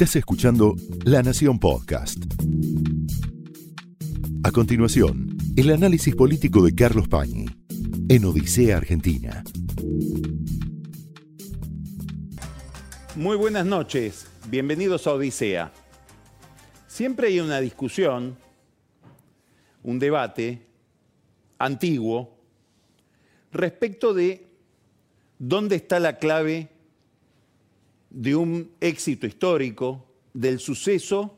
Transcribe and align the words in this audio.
Estás 0.00 0.16
escuchando 0.16 0.76
La 1.04 1.22
Nación 1.22 1.58
Podcast. 1.58 2.24
A 4.42 4.50
continuación, 4.50 5.36
el 5.58 5.68
análisis 5.68 6.16
político 6.16 6.64
de 6.64 6.74
Carlos 6.74 7.06
Pañi 7.06 7.44
en 8.08 8.24
Odisea 8.24 8.78
Argentina. 8.78 9.44
Muy 13.14 13.36
buenas 13.36 13.66
noches, 13.66 14.26
bienvenidos 14.48 15.06
a 15.06 15.12
Odisea. 15.12 15.70
Siempre 16.86 17.26
hay 17.28 17.40
una 17.40 17.60
discusión, 17.60 18.38
un 19.82 19.98
debate 19.98 20.62
antiguo 21.58 22.38
respecto 23.52 24.14
de 24.14 24.46
dónde 25.38 25.76
está 25.76 26.00
la 26.00 26.16
clave 26.16 26.70
de 28.10 28.34
un 28.34 28.72
éxito 28.80 29.26
histórico, 29.26 30.06
del 30.34 30.60
suceso, 30.60 31.36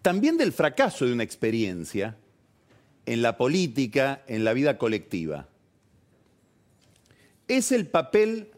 también 0.00 0.36
del 0.36 0.52
fracaso 0.52 1.06
de 1.06 1.12
una 1.12 1.22
experiencia 1.22 2.16
en 3.06 3.22
la 3.22 3.36
política, 3.36 4.22
en 4.26 4.44
la 4.44 4.52
vida 4.52 4.78
colectiva. 4.78 5.48
¿Es 7.48 7.72
el 7.72 7.86
papel 7.86 8.50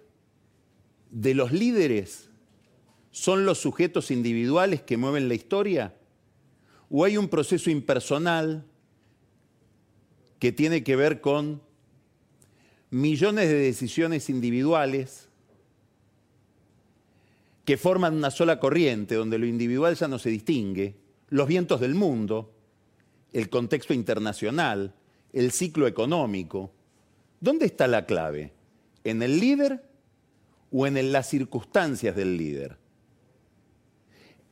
de 1.11 1.35
los 1.35 1.53
líderes? 1.53 2.29
¿Son 3.11 3.47
los 3.47 3.59
sujetos 3.59 4.11
individuales 4.11 4.83
que 4.83 4.97
mueven 4.97 5.29
la 5.29 5.35
historia? 5.35 5.95
¿O 6.91 7.05
hay 7.05 7.17
un 7.17 7.29
proceso 7.29 7.71
impersonal 7.71 8.67
que 10.39 10.53
tiene 10.53 10.85
que 10.85 10.97
ver 10.97 11.21
con 11.21 11.63
millones 12.91 13.49
de 13.49 13.59
decisiones 13.59 14.29
individuales 14.29 15.29
que 17.65 17.77
forman 17.77 18.15
una 18.15 18.31
sola 18.31 18.61
corriente, 18.61 19.15
donde 19.15 19.39
lo 19.39 19.47
individual 19.47 19.95
ya 19.95 20.09
no 20.09 20.19
se 20.19 20.31
distingue, 20.31 20.97
los 21.29 21.49
vientos 21.49 21.81
del 21.81 21.95
mundo, 21.95 22.55
el 23.33 23.49
contexto 23.49 23.95
internacional, 23.95 24.95
el 25.33 25.51
ciclo 25.51 25.87
económico. 25.87 26.73
¿Dónde 27.41 27.67
está 27.67 27.87
la 27.87 28.07
clave? 28.07 28.53
¿En 29.03 29.23
el 29.23 29.41
líder 29.41 29.83
o 30.71 30.87
en 30.87 31.13
las 31.13 31.29
circunstancias 31.29 32.15
del 32.15 32.37
líder? 32.37 32.79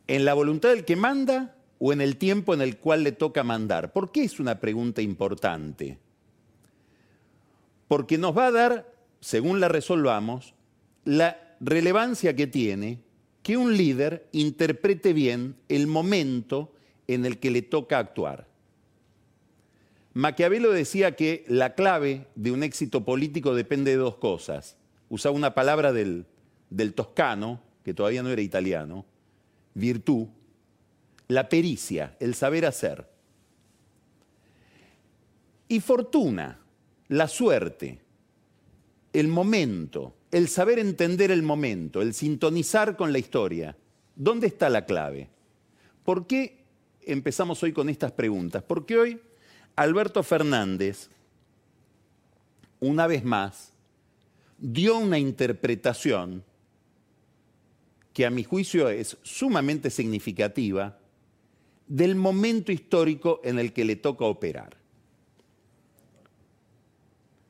¿En 0.06 0.25
la 0.25 0.34
voluntad 0.34 0.70
del 0.70 0.84
que 0.84 0.97
manda 0.97 1.56
o 1.78 1.92
en 1.92 2.00
el 2.00 2.17
tiempo 2.17 2.55
en 2.55 2.62
el 2.62 2.78
cual 2.78 3.05
le 3.05 3.12
toca 3.12 3.44
mandar? 3.44 3.92
¿Por 3.92 4.11
qué 4.11 4.25
es 4.25 4.41
una 4.41 4.59
pregunta 4.59 5.03
importante? 5.03 5.98
Porque 7.89 8.19
nos 8.19 8.37
va 8.37 8.47
a 8.47 8.53
dar, 8.53 8.94
según 9.20 9.61
la 9.61 9.69
resolvamos, 9.69 10.55
la 11.05 11.52
relevancia 11.63 12.35
que 12.35 12.49
tiene 12.49 12.99
que 13.43 13.57
un 13.57 13.77
líder 13.77 14.29
interprete 14.33 15.13
bien 15.13 15.57
el 15.69 15.87
momento 15.87 16.73
en 17.07 17.25
el 17.25 17.39
que 17.39 17.51
le 17.51 17.63
toca 17.63 17.99
actuar. 17.99 18.49
Maquiavelo 20.13 20.73
decía 20.73 21.17
que 21.17 21.45
la 21.49 21.75
clave 21.75 22.27
de 22.35 22.51
un 22.51 22.63
éxito 22.63 23.05
político 23.05 23.55
depende 23.55 23.93
de 23.93 23.97
dos 23.97 24.17
cosas. 24.17 24.77
Usaba 25.09 25.35
una 25.35 25.55
palabra 25.55 25.93
del, 25.93 26.27
del 26.69 26.95
toscano, 26.95 27.61
que 27.85 27.95
todavía 27.95 28.23
no 28.23 28.31
era 28.31 28.43
italiano, 28.43 29.07
virtud, 29.75 30.27
la 31.29 31.49
pericia, 31.49 32.17
el 32.21 32.35
saber 32.35 32.67
hacer. 32.67 33.09
Y 35.69 35.81
fortuna, 35.81 36.61
la 37.09 37.29
suerte, 37.29 38.01
el 39.13 39.29
momento, 39.29 40.15
el 40.31 40.49
saber 40.49 40.79
entender 40.79 41.31
el 41.31 41.43
momento, 41.43 42.01
el 42.01 42.15
sintonizar 42.15 42.97
con 42.97 43.13
la 43.13 43.19
historia. 43.19 43.77
¿Dónde 44.15 44.47
está 44.47 44.71
la 44.71 44.87
clave? 44.87 45.29
¿Por 46.05 46.27
qué 46.27 46.65
empezamos 47.03 47.63
hoy 47.63 47.73
con 47.73 47.89
estas 47.89 48.13
preguntas? 48.13 48.63
Porque 48.63 48.99
hoy 48.99 49.21
Alberto 49.77 50.23
Fernández, 50.23 51.11
una 52.81 53.06
vez 53.06 53.25
más, 53.25 53.72
dio 54.59 54.97
una 54.97 55.19
interpretación 55.19 56.45
que 58.12 58.27
a 58.27 58.31
mi 58.31 58.45
juicio 58.45 58.89
es 58.89 59.17
sumamente 59.22 59.91
significativa 59.91 60.99
del 61.87 62.15
momento 62.15 62.72
histórico 62.72 63.41
en 63.45 63.59
el 63.59 63.72
que 63.72 63.84
le 63.84 63.97
toca 63.97 64.25
operar. 64.25 64.77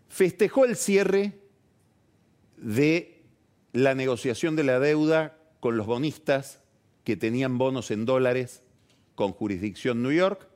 Festejó 0.09 0.65
el 0.65 0.77
cierre 0.77 1.42
de 2.63 3.23
la 3.73 3.95
negociación 3.95 4.57
de 4.57 4.65
la 4.65 4.79
deuda 4.79 5.37
con 5.61 5.77
los 5.77 5.87
bonistas 5.87 6.61
que 7.05 7.17
tenían 7.17 7.59
bonos 7.59 7.91
en 7.91 8.07
dólares 8.07 8.63
con 9.15 9.33
jurisdicción 9.33 10.03
New 10.03 10.13
York, 10.13 10.49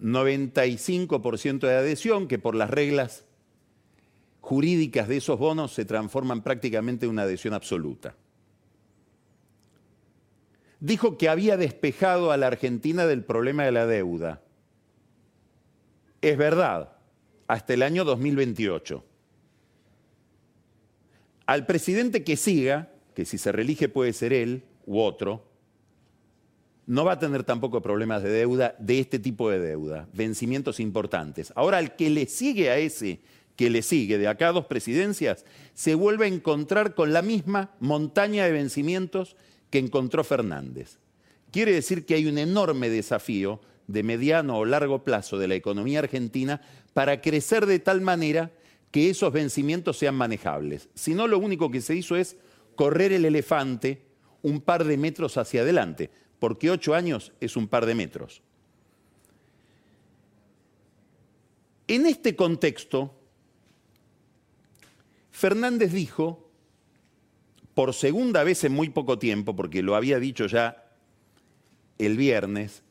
95% 0.00 1.60
de 1.60 1.74
adhesión, 1.74 2.28
que 2.28 2.38
por 2.38 2.54
las 2.54 2.70
reglas 2.70 3.24
jurídicas 4.40 5.08
de 5.08 5.18
esos 5.18 5.38
bonos 5.38 5.72
se 5.72 5.84
transforman 5.84 6.42
prácticamente 6.42 7.04
en 7.04 7.10
una 7.10 7.22
adhesión 7.22 7.52
absoluta. 7.52 8.14
Dijo 10.78 11.18
que 11.18 11.28
había 11.28 11.58
despejado 11.58 12.32
a 12.32 12.38
la 12.38 12.46
Argentina 12.46 13.04
del 13.04 13.22
problema 13.22 13.64
de 13.64 13.72
la 13.72 13.86
deuda. 13.86 14.42
Es 16.22 16.38
verdad, 16.38 16.96
hasta 17.48 17.74
el 17.74 17.82
año 17.82 18.04
2028 18.04 19.04
al 21.50 21.66
presidente 21.66 22.22
que 22.22 22.36
siga, 22.36 22.92
que 23.12 23.24
si 23.24 23.36
se 23.36 23.50
reelige 23.50 23.88
puede 23.88 24.12
ser 24.12 24.32
él 24.32 24.62
u 24.86 25.00
otro, 25.00 25.50
no 26.86 27.04
va 27.04 27.14
a 27.14 27.18
tener 27.18 27.42
tampoco 27.42 27.82
problemas 27.82 28.22
de 28.22 28.30
deuda, 28.30 28.76
de 28.78 29.00
este 29.00 29.18
tipo 29.18 29.50
de 29.50 29.58
deuda, 29.58 30.08
vencimientos 30.12 30.78
importantes. 30.78 31.52
Ahora, 31.56 31.78
al 31.78 31.96
que 31.96 32.08
le 32.08 32.26
sigue 32.26 32.70
a 32.70 32.78
ese 32.78 33.18
que 33.56 33.68
le 33.68 33.82
sigue, 33.82 34.16
de 34.16 34.28
acá 34.28 34.52
dos 34.52 34.66
presidencias, 34.66 35.44
se 35.74 35.96
vuelve 35.96 36.26
a 36.26 36.28
encontrar 36.28 36.94
con 36.94 37.12
la 37.12 37.20
misma 37.20 37.74
montaña 37.80 38.44
de 38.44 38.52
vencimientos 38.52 39.34
que 39.70 39.80
encontró 39.80 40.22
Fernández. 40.22 40.98
Quiere 41.50 41.72
decir 41.72 42.06
que 42.06 42.14
hay 42.14 42.26
un 42.26 42.38
enorme 42.38 42.90
desafío 42.90 43.60
de 43.88 44.04
mediano 44.04 44.56
o 44.56 44.64
largo 44.64 45.02
plazo 45.02 45.36
de 45.36 45.48
la 45.48 45.56
economía 45.56 45.98
argentina 45.98 46.60
para 46.92 47.20
crecer 47.20 47.66
de 47.66 47.80
tal 47.80 48.02
manera 48.02 48.52
que 48.90 49.10
esos 49.10 49.32
vencimientos 49.32 49.98
sean 49.98 50.14
manejables. 50.14 50.88
Si 50.94 51.14
no, 51.14 51.26
lo 51.26 51.38
único 51.38 51.70
que 51.70 51.80
se 51.80 51.94
hizo 51.94 52.16
es 52.16 52.36
correr 52.74 53.12
el 53.12 53.24
elefante 53.24 54.02
un 54.42 54.60
par 54.60 54.84
de 54.84 54.96
metros 54.96 55.36
hacia 55.36 55.62
adelante, 55.62 56.10
porque 56.38 56.70
ocho 56.70 56.94
años 56.94 57.32
es 57.40 57.56
un 57.56 57.68
par 57.68 57.86
de 57.86 57.94
metros. 57.94 58.42
En 61.86 62.06
este 62.06 62.36
contexto, 62.36 63.14
Fernández 65.30 65.92
dijo, 65.92 66.50
por 67.74 67.94
segunda 67.94 68.44
vez 68.44 68.64
en 68.64 68.72
muy 68.72 68.90
poco 68.90 69.18
tiempo, 69.18 69.54
porque 69.56 69.82
lo 69.82 69.94
había 69.94 70.18
dicho 70.18 70.46
ya 70.46 70.90
el 71.98 72.16
viernes 72.16 72.82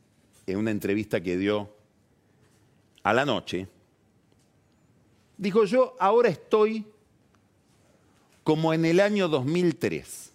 en 0.47 0.57
una 0.57 0.71
entrevista 0.71 1.21
que 1.21 1.38
dio 1.38 1.75
a 3.03 3.13
la 3.13 3.25
noche, 3.25 3.67
Dijo 5.39 5.63
yo, 5.63 5.95
ahora 6.01 6.27
estoy 6.27 6.85
como 8.44 8.73
en 8.73 8.83
el 8.83 9.00
año 9.00 9.29
2003. 9.29 10.31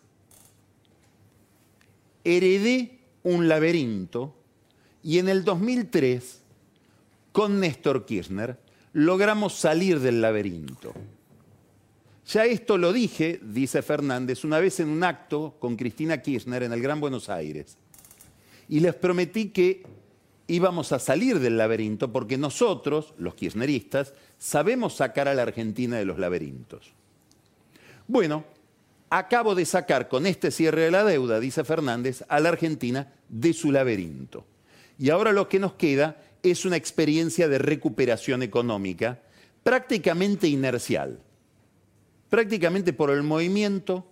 Heredé 2.24 3.00
un 3.22 3.46
laberinto 3.46 4.34
y 5.02 5.18
en 5.18 5.28
el 5.28 5.44
2003, 5.44 6.40
con 7.32 7.60
Néstor 7.60 8.06
Kirchner, 8.06 8.58
logramos 8.94 9.52
salir 9.52 10.00
del 10.00 10.22
laberinto. 10.22 10.94
Ya 12.26 12.46
esto 12.46 12.78
lo 12.78 12.94
dije, 12.94 13.38
dice 13.42 13.82
Fernández, 13.82 14.42
una 14.42 14.58
vez 14.58 14.80
en 14.80 14.88
un 14.88 15.04
acto 15.04 15.56
con 15.58 15.76
Cristina 15.76 16.22
Kirchner 16.22 16.62
en 16.62 16.72
el 16.72 16.80
Gran 16.80 16.98
Buenos 16.98 17.28
Aires. 17.28 17.76
Y 18.70 18.80
les 18.80 18.94
prometí 18.94 19.50
que 19.50 19.82
íbamos 20.46 20.92
a 20.92 20.98
salir 20.98 21.38
del 21.38 21.56
laberinto 21.56 22.12
porque 22.12 22.36
nosotros, 22.36 23.14
los 23.18 23.34
kirchneristas, 23.34 24.14
sabemos 24.38 24.96
sacar 24.96 25.28
a 25.28 25.34
la 25.34 25.42
Argentina 25.42 25.96
de 25.96 26.04
los 26.04 26.18
laberintos. 26.18 26.92
Bueno, 28.06 28.44
acabo 29.10 29.54
de 29.54 29.64
sacar 29.64 30.08
con 30.08 30.26
este 30.26 30.50
cierre 30.50 30.82
de 30.82 30.90
la 30.90 31.04
deuda, 31.04 31.40
dice 31.40 31.64
Fernández, 31.64 32.24
a 32.28 32.40
la 32.40 32.50
Argentina 32.50 33.12
de 33.28 33.52
su 33.52 33.72
laberinto. 33.72 34.44
Y 34.98 35.10
ahora 35.10 35.32
lo 35.32 35.48
que 35.48 35.58
nos 35.58 35.74
queda 35.74 36.20
es 36.42 36.64
una 36.64 36.76
experiencia 36.76 37.48
de 37.48 37.58
recuperación 37.58 38.42
económica 38.42 39.20
prácticamente 39.62 40.46
inercial, 40.46 41.18
prácticamente 42.28 42.92
por 42.92 43.10
el 43.10 43.22
movimiento 43.22 44.06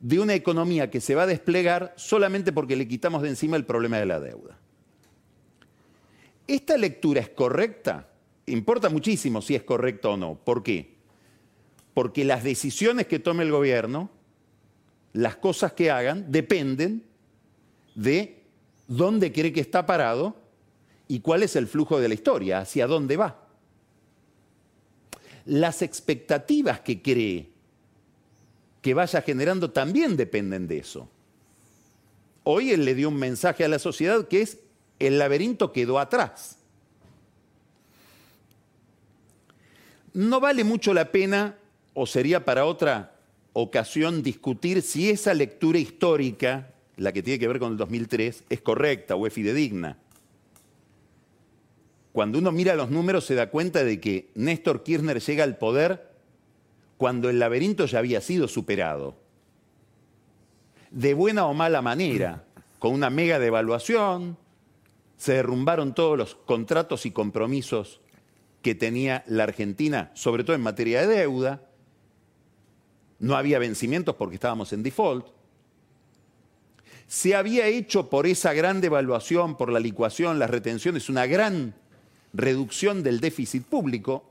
de 0.00 0.20
una 0.20 0.34
economía 0.34 0.88
que 0.90 1.00
se 1.00 1.16
va 1.16 1.24
a 1.24 1.26
desplegar 1.26 1.92
solamente 1.96 2.52
porque 2.52 2.76
le 2.76 2.86
quitamos 2.86 3.22
de 3.22 3.30
encima 3.30 3.56
el 3.56 3.64
problema 3.64 3.98
de 3.98 4.06
la 4.06 4.20
deuda. 4.20 4.56
¿Esta 6.48 6.76
lectura 6.76 7.20
es 7.20 7.28
correcta? 7.28 8.08
Importa 8.46 8.88
muchísimo 8.88 9.40
si 9.40 9.54
es 9.54 9.62
correcta 9.62 10.08
o 10.08 10.16
no. 10.16 10.34
¿Por 10.34 10.64
qué? 10.64 10.96
Porque 11.94 12.24
las 12.24 12.42
decisiones 12.42 13.06
que 13.06 13.20
tome 13.20 13.44
el 13.44 13.52
gobierno 13.52 14.10
las 15.12 15.36
cosas 15.36 15.72
que 15.72 15.90
hagan 15.90 16.30
dependen 16.30 17.04
de 17.94 18.44
dónde 18.86 19.32
cree 19.32 19.52
que 19.52 19.60
está 19.60 19.86
parado 19.86 20.36
y 21.08 21.20
cuál 21.20 21.42
es 21.42 21.56
el 21.56 21.66
flujo 21.66 21.98
de 21.98 22.08
la 22.08 22.14
historia, 22.14 22.60
hacia 22.60 22.86
dónde 22.86 23.16
va. 23.16 23.48
Las 25.46 25.82
expectativas 25.82 26.80
que 26.80 27.00
cree 27.00 27.50
que 28.82 28.94
vaya 28.94 29.22
generando 29.22 29.70
también 29.70 30.16
dependen 30.16 30.68
de 30.68 30.78
eso. 30.78 31.08
Hoy 32.44 32.70
él 32.70 32.84
le 32.84 32.94
dio 32.94 33.08
un 33.08 33.16
mensaje 33.16 33.64
a 33.64 33.68
la 33.68 33.78
sociedad 33.78 34.28
que 34.28 34.42
es 34.42 34.58
el 34.98 35.18
laberinto 35.18 35.72
quedó 35.72 35.98
atrás. 35.98 36.58
No 40.12 40.40
vale 40.40 40.64
mucho 40.64 40.94
la 40.94 41.12
pena, 41.12 41.56
o 41.94 42.06
sería 42.06 42.44
para 42.44 42.64
otra 42.64 43.14
ocasión, 43.52 44.22
discutir 44.22 44.82
si 44.82 45.10
esa 45.10 45.34
lectura 45.34 45.78
histórica, 45.78 46.70
la 46.96 47.12
que 47.12 47.22
tiene 47.22 47.38
que 47.38 47.48
ver 47.48 47.58
con 47.58 47.72
el 47.72 47.78
2003, 47.78 48.44
es 48.48 48.60
correcta 48.60 49.16
o 49.16 49.26
es 49.26 49.32
fidedigna. 49.32 49.98
Cuando 52.12 52.38
uno 52.38 52.50
mira 52.50 52.74
los 52.74 52.90
números 52.90 53.26
se 53.26 53.34
da 53.34 53.50
cuenta 53.50 53.84
de 53.84 54.00
que 54.00 54.30
Néstor 54.34 54.82
Kirchner 54.82 55.20
llega 55.20 55.44
al 55.44 55.56
poder 55.56 56.08
cuando 56.96 57.30
el 57.30 57.38
laberinto 57.38 57.86
ya 57.86 58.00
había 58.00 58.20
sido 58.20 58.48
superado. 58.48 59.14
De 60.90 61.14
buena 61.14 61.46
o 61.46 61.54
mala 61.54 61.82
manera, 61.82 62.44
con 62.78 62.92
una 62.92 63.10
mega 63.10 63.38
devaluación, 63.38 64.36
se 65.18 65.34
derrumbaron 65.34 65.94
todos 65.94 66.16
los 66.16 66.34
contratos 66.36 67.04
y 67.04 67.10
compromisos 67.10 68.00
que 68.62 68.74
tenía 68.74 69.24
la 69.26 69.42
Argentina, 69.44 70.10
sobre 70.14 70.44
todo 70.44 70.54
en 70.54 70.62
materia 70.62 71.06
de 71.06 71.16
deuda. 71.18 71.62
No 73.18 73.36
había 73.36 73.58
vencimientos 73.58 74.14
porque 74.14 74.36
estábamos 74.36 74.72
en 74.72 74.84
default. 74.84 75.26
Se 77.08 77.34
había 77.34 77.66
hecho 77.66 78.08
por 78.08 78.26
esa 78.26 78.52
gran 78.52 78.80
devaluación, 78.80 79.56
por 79.56 79.72
la 79.72 79.80
licuación, 79.80 80.38
las 80.38 80.50
retenciones, 80.50 81.08
una 81.08 81.26
gran 81.26 81.74
reducción 82.32 83.02
del 83.02 83.18
déficit 83.18 83.64
público. 83.64 84.24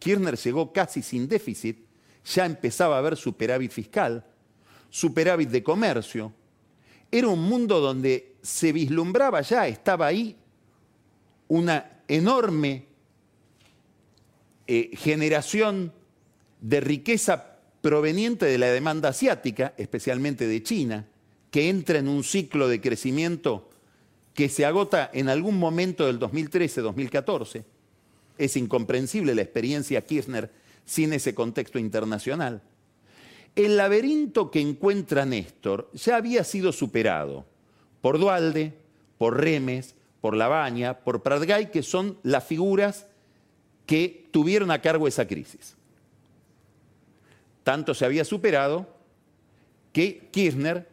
Kirchner 0.00 0.36
llegó 0.36 0.72
casi 0.72 1.02
sin 1.02 1.28
déficit, 1.28 1.78
ya 2.26 2.44
empezaba 2.44 2.96
a 2.96 2.98
haber 2.98 3.16
superávit 3.16 3.70
fiscal, 3.70 4.24
superávit 4.90 5.48
de 5.48 5.62
comercio. 5.62 6.32
Era 7.14 7.28
un 7.28 7.42
mundo 7.42 7.78
donde 7.78 8.34
se 8.42 8.72
vislumbraba 8.72 9.40
ya, 9.40 9.68
estaba 9.68 10.08
ahí, 10.08 10.34
una 11.46 12.00
enorme 12.08 12.86
eh, 14.66 14.90
generación 14.96 15.92
de 16.60 16.80
riqueza 16.80 17.58
proveniente 17.82 18.46
de 18.46 18.58
la 18.58 18.66
demanda 18.66 19.10
asiática, 19.10 19.74
especialmente 19.76 20.48
de 20.48 20.60
China, 20.64 21.06
que 21.52 21.68
entra 21.68 22.00
en 22.00 22.08
un 22.08 22.24
ciclo 22.24 22.66
de 22.66 22.80
crecimiento 22.80 23.70
que 24.34 24.48
se 24.48 24.64
agota 24.64 25.08
en 25.14 25.28
algún 25.28 25.56
momento 25.56 26.08
del 26.08 26.18
2013-2014. 26.18 27.62
Es 28.38 28.56
incomprensible 28.56 29.36
la 29.36 29.42
experiencia 29.42 30.04
Kirchner 30.04 30.50
sin 30.84 31.12
ese 31.12 31.32
contexto 31.32 31.78
internacional. 31.78 32.60
El 33.56 33.76
laberinto 33.76 34.50
que 34.50 34.60
encuentra 34.60 35.24
Néstor 35.24 35.90
ya 35.92 36.16
había 36.16 36.42
sido 36.44 36.72
superado 36.72 37.44
por 38.00 38.18
Dualde, 38.18 38.74
por 39.18 39.40
Remes, 39.40 39.94
por 40.20 40.36
Labaña, 40.36 41.00
por 41.00 41.22
Pratgay, 41.22 41.70
que 41.70 41.82
son 41.82 42.18
las 42.22 42.44
figuras 42.44 43.06
que 43.86 44.28
tuvieron 44.30 44.70
a 44.70 44.80
cargo 44.80 45.06
esa 45.06 45.28
crisis. 45.28 45.76
Tanto 47.62 47.94
se 47.94 48.04
había 48.04 48.24
superado 48.24 48.88
que 49.92 50.28
Kirchner 50.30 50.88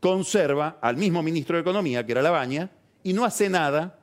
conserva 0.00 0.78
al 0.80 0.96
mismo 0.96 1.22
ministro 1.22 1.56
de 1.56 1.62
Economía, 1.62 2.04
que 2.04 2.12
era 2.12 2.22
Labaña, 2.22 2.70
y 3.02 3.12
no 3.12 3.24
hace 3.24 3.48
nada 3.48 3.98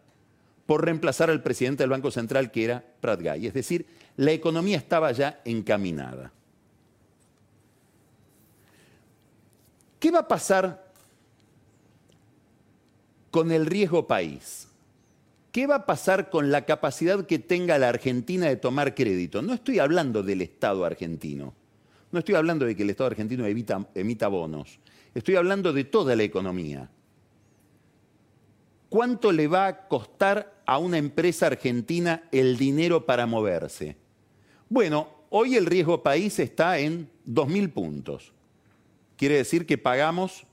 por 0.66 0.86
reemplazar 0.86 1.30
al 1.30 1.44
presidente 1.44 1.84
del 1.84 1.90
Banco 1.90 2.10
Central, 2.10 2.52
que 2.52 2.64
era 2.64 2.84
Pratgay. 3.02 3.48
Es 3.48 3.54
decir, 3.54 3.86
la 4.16 4.32
economía 4.32 4.78
estaba 4.78 5.12
ya 5.12 5.42
encaminada. 5.44 6.32
¿Qué 10.04 10.12
va 10.12 10.20
a 10.20 10.28
pasar 10.28 10.92
con 13.32 13.54
el 13.54 13.66
riesgo 13.66 14.06
país? 14.06 14.68
¿Qué 15.54 15.66
va 15.66 15.76
a 15.76 15.86
pasar 15.86 16.30
con 16.30 16.52
la 16.52 16.66
capacidad 16.66 17.26
que 17.26 17.40
tenga 17.40 17.78
la 17.78 17.88
Argentina 17.88 18.48
de 18.48 18.58
tomar 18.58 18.96
crédito? 18.96 19.42
No 19.42 19.54
estoy 19.54 19.80
hablando 19.80 20.22
del 20.22 20.42
Estado 20.42 20.84
argentino. 20.84 21.54
No 22.12 22.20
estoy 22.20 22.36
hablando 22.36 22.66
de 22.66 22.76
que 22.76 22.84
el 22.84 22.90
Estado 22.90 23.12
argentino 23.12 23.46
emita 23.46 24.28
bonos. 24.28 24.78
Estoy 25.16 25.38
hablando 25.38 25.72
de 25.72 25.86
toda 25.86 26.18
la 26.18 26.24
economía. 26.24 26.90
¿Cuánto 28.90 29.32
le 29.32 29.48
va 29.48 29.68
a 29.68 29.88
costar 29.88 30.64
a 30.66 30.80
una 30.80 30.98
empresa 30.98 31.48
argentina 31.48 32.24
el 32.34 32.58
dinero 32.58 33.06
para 33.06 33.26
moverse? 33.26 33.96
Bueno, 34.68 35.08
hoy 35.30 35.56
el 35.56 35.66
riesgo 35.66 36.04
país 36.04 36.40
está 36.40 36.78
en 36.78 37.10
2.000 37.26 37.72
puntos. 37.72 38.33
Quiere 39.18 39.36
decir 39.36 39.66
que 39.66 39.78
pagamos 39.78 40.46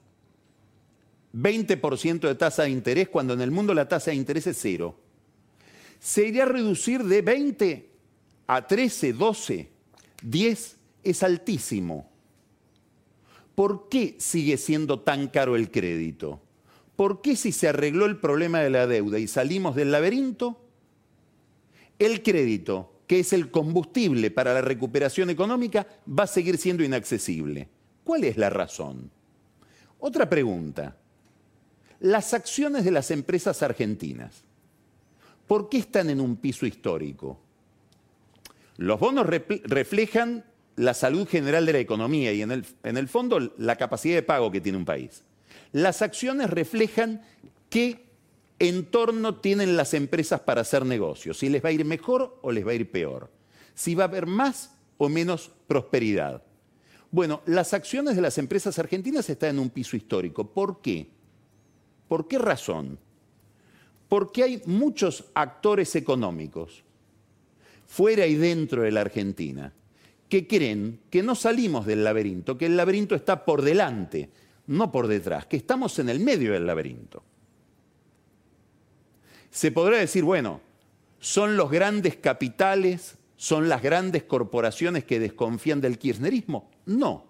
20% 1.34 2.20
de 2.20 2.34
tasa 2.34 2.64
de 2.64 2.70
interés 2.70 3.08
cuando 3.08 3.34
en 3.34 3.40
el 3.40 3.50
mundo 3.50 3.74
la 3.74 3.88
tasa 3.88 4.10
de 4.10 4.16
interés 4.16 4.46
es 4.46 4.58
cero. 4.60 4.96
Se 5.98 6.26
iría 6.26 6.44
a 6.44 6.46
reducir 6.46 7.04
de 7.04 7.22
20 7.22 7.90
a 8.46 8.66
13, 8.66 9.12
12, 9.12 9.68
10 10.22 10.76
es 11.04 11.22
altísimo. 11.22 12.10
¿Por 13.54 13.88
qué 13.88 14.16
sigue 14.18 14.56
siendo 14.56 15.00
tan 15.00 15.28
caro 15.28 15.56
el 15.56 15.70
crédito? 15.70 16.40
¿Por 16.96 17.20
qué 17.22 17.36
si 17.36 17.52
se 17.52 17.68
arregló 17.68 18.06
el 18.06 18.18
problema 18.18 18.60
de 18.60 18.70
la 18.70 18.86
deuda 18.86 19.18
y 19.18 19.26
salimos 19.26 19.76
del 19.76 19.92
laberinto, 19.92 20.60
el 21.98 22.22
crédito, 22.22 23.00
que 23.06 23.20
es 23.20 23.32
el 23.32 23.50
combustible 23.50 24.30
para 24.30 24.54
la 24.54 24.62
recuperación 24.62 25.30
económica, 25.30 25.86
va 26.06 26.24
a 26.24 26.26
seguir 26.26 26.58
siendo 26.58 26.82
inaccesible? 26.82 27.68
¿Cuál 28.10 28.24
es 28.24 28.36
la 28.36 28.50
razón? 28.50 29.08
Otra 30.00 30.28
pregunta 30.28 30.96
las 32.00 32.34
acciones 32.34 32.84
de 32.84 32.90
las 32.90 33.12
empresas 33.12 33.62
argentinas. 33.62 34.42
¿Por 35.46 35.68
qué 35.68 35.78
están 35.78 36.10
en 36.10 36.20
un 36.20 36.34
piso 36.34 36.66
histórico? 36.66 37.38
Los 38.78 38.98
bonos 38.98 39.28
reflejan 39.28 40.44
la 40.74 40.92
salud 40.92 41.28
general 41.28 41.64
de 41.64 41.74
la 41.74 41.78
economía 41.78 42.32
y 42.32 42.42
en 42.42 42.50
el, 42.50 43.08
fondo 43.08 43.38
la 43.58 43.76
capacidad 43.76 44.16
de 44.16 44.24
pago 44.24 44.50
que 44.50 44.60
tiene 44.60 44.78
un 44.78 44.84
país. 44.84 45.22
Las 45.70 46.02
acciones 46.02 46.50
reflejan 46.50 47.22
qué 47.68 48.06
entorno 48.58 49.36
tienen 49.36 49.76
las 49.76 49.94
empresas 49.94 50.40
para 50.40 50.62
hacer 50.62 50.84
negocios, 50.84 51.38
si 51.38 51.48
les 51.48 51.64
va 51.64 51.68
a 51.68 51.72
ir 51.72 51.84
mejor 51.84 52.40
o 52.42 52.50
les 52.50 52.66
va 52.66 52.72
a 52.72 52.74
ir 52.74 52.90
peor, 52.90 53.30
si 53.76 53.94
va 53.94 54.02
a 54.02 54.08
haber 54.08 54.26
más 54.26 54.74
o 54.98 55.08
menos 55.08 55.52
prosperidad. 55.68 56.42
Bueno, 57.10 57.42
las 57.46 57.74
acciones 57.74 58.14
de 58.14 58.22
las 58.22 58.38
empresas 58.38 58.78
argentinas 58.78 59.28
están 59.28 59.50
en 59.50 59.58
un 59.58 59.70
piso 59.70 59.96
histórico. 59.96 60.46
¿Por 60.52 60.80
qué? 60.80 61.08
¿Por 62.06 62.28
qué 62.28 62.38
razón? 62.38 62.98
Porque 64.08 64.42
hay 64.42 64.62
muchos 64.66 65.24
actores 65.34 65.94
económicos, 65.96 66.84
fuera 67.86 68.26
y 68.26 68.34
dentro 68.34 68.82
de 68.82 68.92
la 68.92 69.00
Argentina, 69.00 69.72
que 70.28 70.46
creen 70.46 71.00
que 71.10 71.22
no 71.22 71.34
salimos 71.34 71.86
del 71.86 72.04
laberinto, 72.04 72.56
que 72.56 72.66
el 72.66 72.76
laberinto 72.76 73.14
está 73.14 73.44
por 73.44 73.62
delante, 73.62 74.30
no 74.68 74.92
por 74.92 75.08
detrás, 75.08 75.46
que 75.46 75.56
estamos 75.56 75.98
en 75.98 76.08
el 76.08 76.20
medio 76.20 76.52
del 76.52 76.66
laberinto. 76.66 77.24
Se 79.50 79.72
podrá 79.72 79.98
decir, 79.98 80.22
bueno, 80.22 80.60
son 81.18 81.56
los 81.56 81.70
grandes 81.70 82.16
capitales, 82.16 83.16
son 83.40 83.70
las 83.70 83.80
grandes 83.80 84.24
corporaciones 84.24 85.04
que 85.04 85.18
desconfían 85.18 85.80
del 85.80 85.96
kirchnerismo. 85.96 86.68
No, 86.84 87.24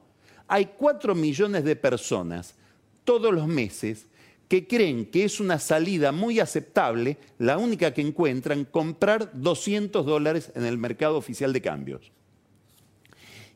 hay 0.48 0.70
cuatro 0.76 1.14
millones 1.14 1.62
de 1.62 1.76
personas 1.76 2.56
todos 3.04 3.32
los 3.32 3.46
meses 3.46 4.06
que 4.48 4.66
creen 4.66 5.06
que 5.06 5.22
es 5.22 5.38
una 5.38 5.60
salida 5.60 6.10
muy 6.10 6.40
aceptable, 6.40 7.16
la 7.38 7.58
única 7.58 7.94
que 7.94 8.00
encuentran, 8.00 8.64
comprar 8.64 9.30
200 9.34 10.04
dólares 10.04 10.50
en 10.56 10.64
el 10.64 10.78
mercado 10.78 11.16
oficial 11.16 11.52
de 11.52 11.62
cambios. 11.62 12.10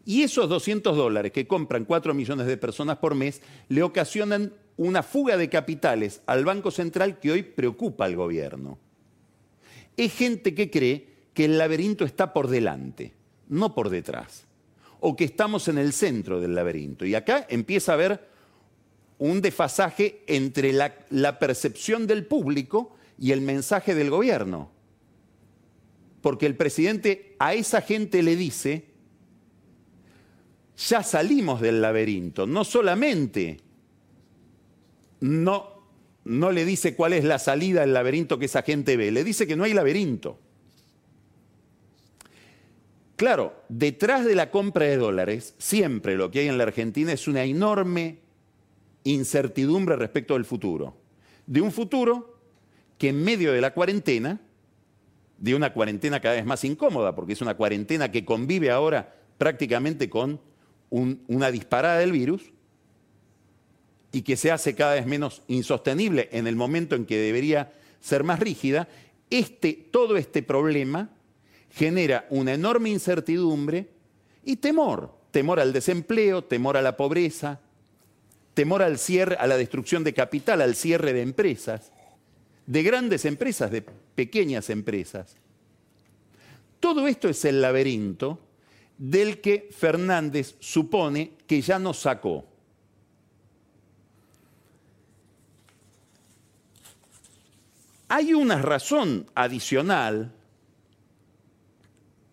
Y 0.06 0.22
esos 0.22 0.48
200 0.48 0.96
dólares 0.96 1.32
que 1.32 1.48
compran 1.48 1.84
4 1.84 2.14
millones 2.14 2.46
de 2.46 2.56
personas 2.56 2.98
por 2.98 3.16
mes 3.16 3.42
le 3.68 3.82
ocasionan 3.82 4.52
una 4.76 5.02
fuga 5.02 5.36
de 5.36 5.48
capitales 5.48 6.20
al 6.26 6.44
Banco 6.44 6.70
Central 6.70 7.18
que 7.18 7.32
hoy 7.32 7.42
preocupa 7.42 8.04
al 8.04 8.14
gobierno. 8.14 8.78
Es 9.96 10.12
gente 10.12 10.54
que 10.54 10.70
cree 10.70 11.13
que 11.34 11.44
el 11.44 11.58
laberinto 11.58 12.04
está 12.04 12.32
por 12.32 12.48
delante, 12.48 13.12
no 13.48 13.74
por 13.74 13.90
detrás, 13.90 14.46
o 15.00 15.16
que 15.16 15.24
estamos 15.24 15.68
en 15.68 15.78
el 15.78 15.92
centro 15.92 16.40
del 16.40 16.54
laberinto. 16.54 17.04
Y 17.04 17.14
acá 17.14 17.44
empieza 17.50 17.92
a 17.92 17.96
haber 17.96 18.28
un 19.18 19.40
desfasaje 19.42 20.22
entre 20.26 20.72
la, 20.72 21.38
percepción 21.38 22.06
del 22.06 22.24
público 22.24 22.96
y 23.18 23.32
el 23.32 23.40
mensaje 23.40 23.94
del 23.94 24.10
gobierno. 24.10 24.70
Porque 26.20 26.46
el 26.46 26.56
presidente 26.56 27.36
a 27.38 27.54
esa 27.54 27.82
gente 27.82 28.22
le 28.22 28.36
dice, 28.36 28.86
ya 30.88 31.02
salimos 31.02 31.60
del 31.60 31.82
laberinto. 31.82 32.46
No 32.46 32.64
solamente 32.64 33.60
no, 35.20 35.82
no 36.24 36.50
le 36.50 36.64
dice 36.64 36.94
cuál 36.94 37.12
es 37.12 37.24
la 37.24 37.38
salida 37.38 37.82
del 37.82 37.92
laberinto 37.92 38.38
que 38.38 38.46
esa 38.46 38.62
gente 38.62 38.96
ve, 38.96 39.10
le 39.10 39.22
dice 39.22 39.46
que 39.46 39.56
no 39.56 39.64
hay 39.64 39.74
laberinto. 39.74 40.38
Claro, 43.16 43.54
detrás 43.68 44.24
de 44.24 44.34
la 44.34 44.50
compra 44.50 44.86
de 44.86 44.96
dólares, 44.96 45.54
siempre 45.58 46.16
lo 46.16 46.30
que 46.30 46.40
hay 46.40 46.48
en 46.48 46.58
la 46.58 46.64
Argentina 46.64 47.12
es 47.12 47.28
una 47.28 47.44
enorme 47.44 48.18
incertidumbre 49.04 49.96
respecto 49.96 50.34
del 50.34 50.44
futuro. 50.44 50.96
De 51.46 51.60
un 51.60 51.70
futuro 51.70 52.38
que 52.98 53.10
en 53.10 53.22
medio 53.22 53.52
de 53.52 53.60
la 53.60 53.72
cuarentena, 53.72 54.40
de 55.38 55.54
una 55.54 55.72
cuarentena 55.72 56.20
cada 56.20 56.34
vez 56.34 56.44
más 56.44 56.64
incómoda, 56.64 57.14
porque 57.14 57.34
es 57.34 57.40
una 57.40 57.56
cuarentena 57.56 58.10
que 58.10 58.24
convive 58.24 58.70
ahora 58.70 59.14
prácticamente 59.38 60.08
con 60.10 60.40
una 60.90 61.50
disparada 61.50 61.98
del 61.98 62.12
virus, 62.12 62.52
y 64.10 64.22
que 64.22 64.36
se 64.36 64.52
hace 64.52 64.76
cada 64.76 64.94
vez 64.94 65.06
menos 65.06 65.42
insostenible 65.48 66.28
en 66.32 66.46
el 66.46 66.54
momento 66.54 66.94
en 66.94 67.04
que 67.04 67.18
debería 67.18 67.72
ser 68.00 68.22
más 68.22 68.38
rígida, 68.38 68.88
este, 69.28 69.72
todo 69.72 70.16
este 70.16 70.42
problema 70.42 71.10
genera 71.74 72.26
una 72.30 72.54
enorme 72.54 72.90
incertidumbre 72.90 73.88
y 74.44 74.56
temor, 74.56 75.12
temor 75.30 75.58
al 75.58 75.72
desempleo, 75.72 76.44
temor 76.44 76.76
a 76.76 76.82
la 76.82 76.96
pobreza, 76.96 77.60
temor 78.54 78.82
al 78.82 78.98
cierre, 78.98 79.36
a 79.36 79.46
la 79.46 79.56
destrucción 79.56 80.04
de 80.04 80.14
capital, 80.14 80.62
al 80.62 80.76
cierre 80.76 81.12
de 81.12 81.22
empresas, 81.22 81.90
de 82.66 82.82
grandes 82.82 83.24
empresas, 83.24 83.70
de 83.72 83.84
pequeñas 84.14 84.70
empresas. 84.70 85.36
Todo 86.78 87.08
esto 87.08 87.28
es 87.28 87.44
el 87.44 87.60
laberinto 87.60 88.38
del 88.96 89.40
que 89.40 89.68
Fernández 89.76 90.54
supone 90.60 91.32
que 91.48 91.60
ya 91.60 91.80
nos 91.80 91.98
sacó. 91.98 92.44
Hay 98.08 98.32
una 98.32 98.62
razón 98.62 99.26
adicional 99.34 100.32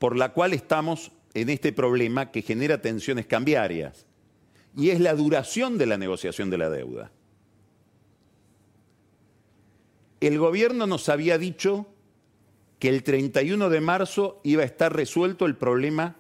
por 0.01 0.17
la 0.17 0.33
cual 0.33 0.53
estamos 0.53 1.11
en 1.35 1.49
este 1.49 1.71
problema 1.71 2.31
que 2.31 2.41
genera 2.41 2.81
tensiones 2.81 3.27
cambiarias, 3.27 4.07
y 4.75 4.89
es 4.89 4.99
la 4.99 5.13
duración 5.13 5.77
de 5.77 5.85
la 5.85 5.95
negociación 5.95 6.49
de 6.49 6.57
la 6.57 6.71
deuda. 6.71 7.11
El 10.19 10.39
gobierno 10.39 10.87
nos 10.87 11.07
había 11.07 11.37
dicho 11.37 11.85
que 12.79 12.89
el 12.89 13.03
31 13.03 13.69
de 13.69 13.79
marzo 13.79 14.41
iba 14.43 14.63
a 14.63 14.65
estar 14.65 14.91
resuelto 14.91 15.45
el 15.45 15.55
problema 15.55 16.15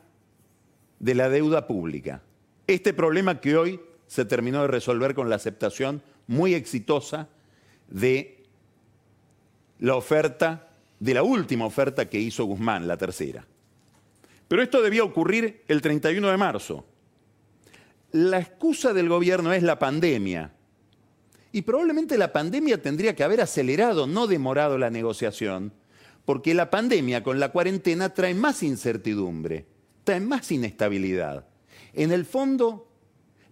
de 0.99 1.15
la 1.15 1.29
deuda 1.29 1.65
pública. 1.65 2.21
Este 2.67 2.93
problema 2.93 3.41
que 3.41 3.57
hoy 3.57 3.79
se 4.05 4.25
terminó 4.25 4.61
de 4.61 4.67
resolver 4.67 5.15
con 5.15 5.27
la 5.27 5.37
aceptación 5.37 6.03
muy 6.27 6.53
exitosa 6.53 7.29
de 7.89 8.43
la 9.79 9.95
oferta, 9.95 10.69
de 10.99 11.15
la 11.15 11.23
última 11.23 11.65
oferta 11.65 12.07
que 12.07 12.19
hizo 12.19 12.45
Guzmán, 12.45 12.87
la 12.87 12.97
tercera. 12.97 13.47
Pero 14.51 14.63
esto 14.63 14.81
debía 14.81 15.05
ocurrir 15.05 15.63
el 15.69 15.81
31 15.81 16.29
de 16.29 16.35
marzo. 16.35 16.85
La 18.11 18.37
excusa 18.37 18.91
del 18.91 19.07
gobierno 19.07 19.53
es 19.53 19.63
la 19.63 19.79
pandemia. 19.79 20.51
Y 21.53 21.61
probablemente 21.61 22.17
la 22.17 22.33
pandemia 22.33 22.81
tendría 22.81 23.15
que 23.15 23.23
haber 23.23 23.39
acelerado, 23.39 24.07
no 24.07 24.27
demorado 24.27 24.77
la 24.77 24.89
negociación, 24.89 25.71
porque 26.25 26.53
la 26.53 26.69
pandemia 26.69 27.23
con 27.23 27.39
la 27.39 27.53
cuarentena 27.53 28.13
trae 28.13 28.33
más 28.33 28.61
incertidumbre, 28.61 29.67
trae 30.03 30.19
más 30.19 30.51
inestabilidad. 30.51 31.47
En 31.93 32.11
el 32.11 32.25
fondo, 32.25 32.89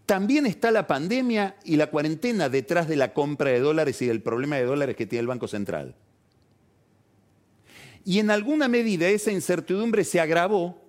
también 0.06 0.46
está 0.46 0.70
la 0.70 0.86
pandemia 0.86 1.56
y 1.63 1.77
la 1.77 1.88
cuarentena 1.91 2.50
detrás 2.50 2.89
de 2.89 2.98
la 2.98 3.13
compra 3.13 3.51
de 3.51 3.62
dólares 3.62 4.01
y 4.01 4.08
del 4.08 4.22
problema 4.22 4.58
de 4.58 4.65
dólares 4.65 4.98
que 4.98 5.06
tiene 5.06 5.22
el 5.22 5.27
Banco 5.27 5.48
Central. 5.48 5.96
Y 8.03 8.20
en 8.20 8.32
alguna 8.32 8.68
medida 8.68 9.08
esa 9.08 9.32
incertidumbre 9.32 10.03
se 10.03 10.20
agravó 10.20 10.88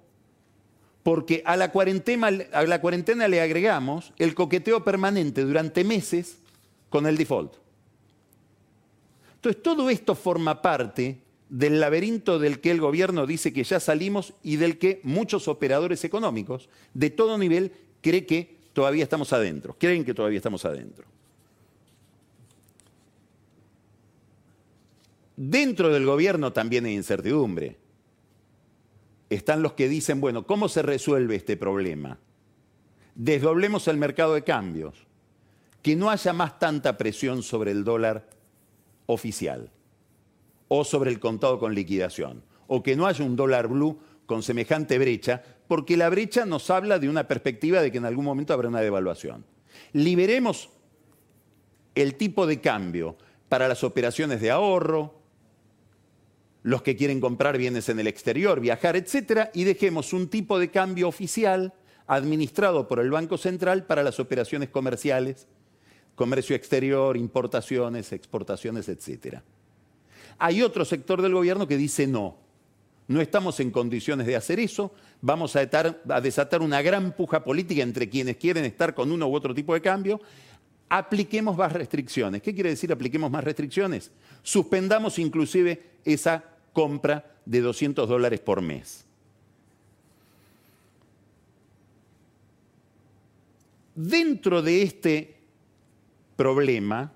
porque 1.03 1.43
a 1.47 1.57
la, 1.57 1.71
cuarentena, 1.73 2.31
le 2.31 3.41
agregamos 3.41 4.13
el 4.19 4.35
coqueteo 4.35 4.85
permanente 4.85 5.43
durante 5.43 5.85
meses 5.85 6.39
con 6.89 7.07
el 7.07 7.17
default. 7.17 7.55
Entonces, 9.37 9.63
todo 9.63 9.89
esto 9.89 10.15
forma 10.15 10.61
parte 10.61 11.23
del 11.49 11.81
laberinto 11.81 12.39
del 12.39 12.61
que 12.61 12.71
el 12.71 12.81
gobierno 12.81 13.27
dice 13.27 13.53
que 13.53 13.65
ya 13.65 13.81
salimos 13.81 14.35
y 14.43 14.57
del 14.57 14.79
que 14.79 15.01
muchos 15.03 15.49
operadores 15.49 16.05
económicos 16.05 16.69
de 16.95 17.11
todo 17.11 17.39
nivel 17.39 17.73
creen 18.03 18.27
que 18.27 18.59
todavía 18.73 19.03
estamos 19.03 19.33
adentro, 19.33 19.75
creen 19.79 20.05
que 20.05 20.15
todavía 20.15 20.37
estamos 20.37 20.65
adentro. 20.65 21.07
Dentro 25.37 25.89
del 25.89 26.05
gobierno 26.05 26.53
también 26.53 26.85
hay 26.85 26.95
incertidumbre 26.95 27.79
están 29.31 29.63
los 29.63 29.73
que 29.73 29.89
dicen, 29.89 30.21
bueno, 30.21 30.47
¿cómo 30.47 30.69
se 30.69 30.83
resuelve 30.83 31.37
este 31.37 31.57
problema? 31.57 32.19
Desdoblemos 33.15 33.87
el 33.89 33.97
mercado 33.97 34.35
de 34.35 34.43
cambios, 34.43 35.07
que 35.83 35.97
no 35.97 36.11
haya 36.11 36.33
más 36.33 36.59
tanta 36.59 36.99
presión 36.99 37.43
sobre 37.43 37.71
el 37.71 37.85
dólar 37.85 38.29
oficial 39.07 39.71
o 40.69 40.85
sobre 40.85 41.11
el 41.11 41.21
contado 41.21 41.59
con 41.59 41.75
liquidación, 41.75 42.43
o 42.67 42.83
que 42.83 42.97
no 42.97 43.07
haya 43.07 43.25
un 43.25 43.37
dólar 43.37 43.69
blue 43.69 43.99
con 44.27 44.43
semejante 44.43 44.99
brecha, 44.99 45.43
porque 45.67 45.97
la 45.97 46.09
brecha 46.09 46.45
nos 46.45 46.71
habla 46.71 46.99
de 46.99 47.09
una 47.09 47.27
perspectiva 47.27 47.81
de 47.81 47.91
que 47.91 47.99
en 47.99 48.05
algún 48.05 48.25
momento 48.25 48.53
habrá 48.53 48.69
una 48.69 48.81
devaluación. 48.81 49.45
Liberemos 49.93 50.71
el 51.95 52.15
tipo 52.15 52.47
de 52.47 52.61
cambio 52.61 53.17
para 53.49 53.69
las 53.69 53.83
operaciones 53.83 54.41
de 54.41 54.51
ahorro, 54.51 55.20
los 56.63 56.83
que 56.83 56.97
quieren 56.97 57.21
comprar 57.21 57.57
bienes 57.57 57.89
en 57.89 58.01
el 58.01 58.07
exterior, 58.07 58.61
viajar, 58.61 58.97
etcétera, 58.97 59.51
y 59.55 59.65
dejemos 59.65 60.13
un 60.13 60.29
tipo 60.29 60.59
de 60.59 60.71
cambio 60.71 61.09
oficial 61.09 61.73
administrado 62.07 62.89
por 62.89 63.01
el 63.01 63.11
Banco 63.11 63.39
Central 63.39 63.87
para 63.87 64.03
las 64.03 64.21
operaciones 64.21 64.69
comerciales, 64.69 65.47
comercio 66.15 66.55
exterior, 66.57 67.17
importaciones, 67.17 68.13
exportaciones, 68.13 68.89
etcétera. 68.89 69.43
Hay 70.39 70.63
otro 70.63 70.85
sector 70.85 71.23
del 71.23 71.35
gobierno 71.35 71.67
que 71.69 71.77
dice 71.77 72.07
no, 72.07 72.37
no 73.09 73.21
estamos 73.21 73.59
en 73.61 73.71
condiciones 73.71 74.27
de 74.27 74.37
hacer 74.37 74.61
eso, 74.61 74.93
vamos 75.21 75.57
a, 75.57 75.69
a 76.09 76.21
desatar 76.21 76.63
una 76.63 76.83
gran 76.83 77.13
puja 77.13 77.43
política 77.43 77.83
entre 77.83 78.09
quienes 78.09 78.37
quieren 78.37 78.65
estar 78.65 78.95
con 78.95 79.11
uno 79.11 79.29
u 79.29 79.35
otro 79.35 79.55
tipo 79.55 79.75
de 79.75 79.81
cambio, 79.81 80.21
apliquemos 80.91 81.57
más 81.57 81.73
restricciones. 81.73 82.43
¿Qué 82.43 82.53
quiere 82.53 82.71
decir 82.71 82.93
apliquemos 82.93 83.31
más 83.31 83.45
restricciones? 83.45 84.11
Suspendamos 84.43 85.19
inclusive 85.19 85.83
esa 86.05 86.45
compra 86.73 87.37
de 87.47 87.61
200 87.61 88.09
dólares 88.09 88.41
por 88.41 88.61
mes. 88.61 89.07
Dentro 93.95 94.63
de 94.63 94.83
este 94.83 95.37
problema, 96.37 97.13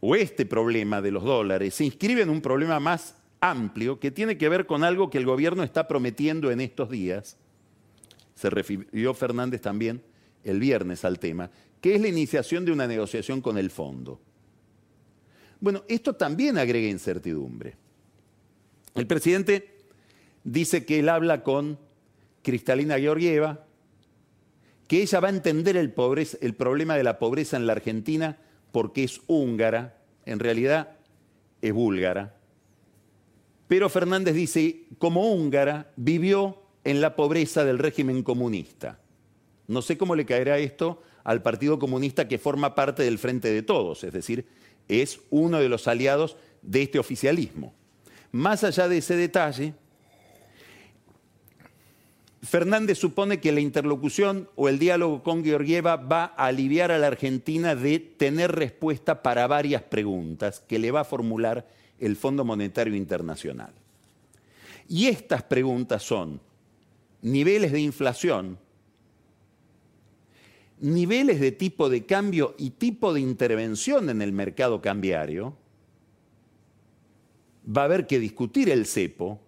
o 0.00 0.16
este 0.16 0.46
problema 0.46 1.00
de 1.00 1.10
los 1.10 1.22
dólares, 1.22 1.74
se 1.74 1.84
inscribe 1.84 2.22
en 2.22 2.30
un 2.30 2.40
problema 2.40 2.80
más 2.80 3.14
amplio 3.40 4.00
que 4.00 4.10
tiene 4.10 4.36
que 4.38 4.48
ver 4.48 4.66
con 4.66 4.82
algo 4.82 5.10
que 5.10 5.18
el 5.18 5.26
gobierno 5.26 5.62
está 5.62 5.86
prometiendo 5.86 6.50
en 6.50 6.60
estos 6.60 6.90
días. 6.90 7.36
Se 8.34 8.50
refirió 8.50 9.14
Fernández 9.14 9.60
también 9.60 10.02
el 10.44 10.60
viernes 10.60 11.04
al 11.04 11.18
tema, 11.18 11.50
que 11.80 11.94
es 11.94 12.00
la 12.00 12.08
iniciación 12.08 12.64
de 12.64 12.72
una 12.72 12.86
negociación 12.86 13.40
con 13.40 13.58
el 13.58 13.70
fondo. 13.70 14.20
Bueno, 15.60 15.84
esto 15.88 16.14
también 16.14 16.58
agrega 16.58 16.88
incertidumbre. 16.88 17.76
El 18.94 19.06
presidente 19.06 19.76
dice 20.44 20.84
que 20.84 21.00
él 21.00 21.08
habla 21.08 21.42
con 21.42 21.78
Cristalina 22.42 22.98
Georgieva, 22.98 23.64
que 24.86 25.02
ella 25.02 25.20
va 25.20 25.28
a 25.28 25.32
entender 25.32 25.76
el, 25.76 25.94
el, 26.40 26.54
problema 26.54 26.96
de 26.96 27.04
la 27.04 27.18
pobreza 27.18 27.56
en 27.56 27.66
la 27.66 27.74
Argentina 27.74 28.38
porque 28.72 29.04
es 29.04 29.20
húngara, 29.26 29.98
en 30.24 30.38
realidad 30.38 30.96
es 31.60 31.72
búlgara. 31.72 32.34
Pero 33.66 33.90
Fernández 33.90 34.34
dice, 34.34 34.86
como 34.98 35.30
húngara, 35.32 35.92
vivió 35.96 36.62
en 36.84 37.00
la 37.02 37.16
pobreza 37.16 37.64
del 37.64 37.78
régimen 37.78 38.22
comunista. 38.22 38.98
No 39.66 39.82
sé 39.82 39.98
cómo 39.98 40.16
le 40.16 40.24
caerá 40.24 40.58
esto 40.58 41.02
al 41.28 41.42
Partido 41.42 41.78
Comunista 41.78 42.26
que 42.26 42.38
forma 42.38 42.74
parte 42.74 43.02
del 43.02 43.18
Frente 43.18 43.52
de 43.52 43.60
Todos, 43.60 44.02
es 44.02 44.14
decir, 44.14 44.46
es 44.88 45.20
uno 45.28 45.58
de 45.58 45.68
los 45.68 45.86
aliados 45.86 46.38
de 46.62 46.80
este 46.80 46.98
oficialismo. 46.98 47.74
Más 48.32 48.64
allá 48.64 48.88
de 48.88 48.96
ese 48.96 49.14
detalle, 49.14 49.74
Fernández 52.40 52.96
supone 52.96 53.40
que 53.40 53.52
la 53.52 53.60
interlocución 53.60 54.48
o 54.56 54.70
el 54.70 54.78
diálogo 54.78 55.22
con 55.22 55.44
Georgieva 55.44 55.96
va 55.96 56.32
a 56.34 56.46
aliviar 56.46 56.90
a 56.92 56.98
la 56.98 57.08
Argentina 57.08 57.74
de 57.74 57.98
tener 57.98 58.52
respuesta 58.52 59.22
para 59.22 59.46
varias 59.46 59.82
preguntas 59.82 60.64
que 60.66 60.78
le 60.78 60.90
va 60.92 61.00
a 61.00 61.04
formular 61.04 61.68
el 62.00 62.16
Fondo 62.16 62.42
Monetario 62.42 62.94
Internacional. 62.94 63.74
Y 64.88 65.08
estas 65.08 65.42
preguntas 65.42 66.02
son 66.02 66.40
niveles 67.20 67.70
de 67.70 67.80
inflación, 67.80 68.58
niveles 70.80 71.40
de 71.40 71.52
tipo 71.52 71.88
de 71.88 72.06
cambio 72.06 72.54
y 72.58 72.70
tipo 72.70 73.12
de 73.12 73.20
intervención 73.20 74.10
en 74.10 74.22
el 74.22 74.32
mercado 74.32 74.80
cambiario, 74.80 75.56
va 77.66 77.82
a 77.82 77.84
haber 77.86 78.06
que 78.06 78.18
discutir 78.18 78.70
el 78.70 78.86
cepo. 78.86 79.40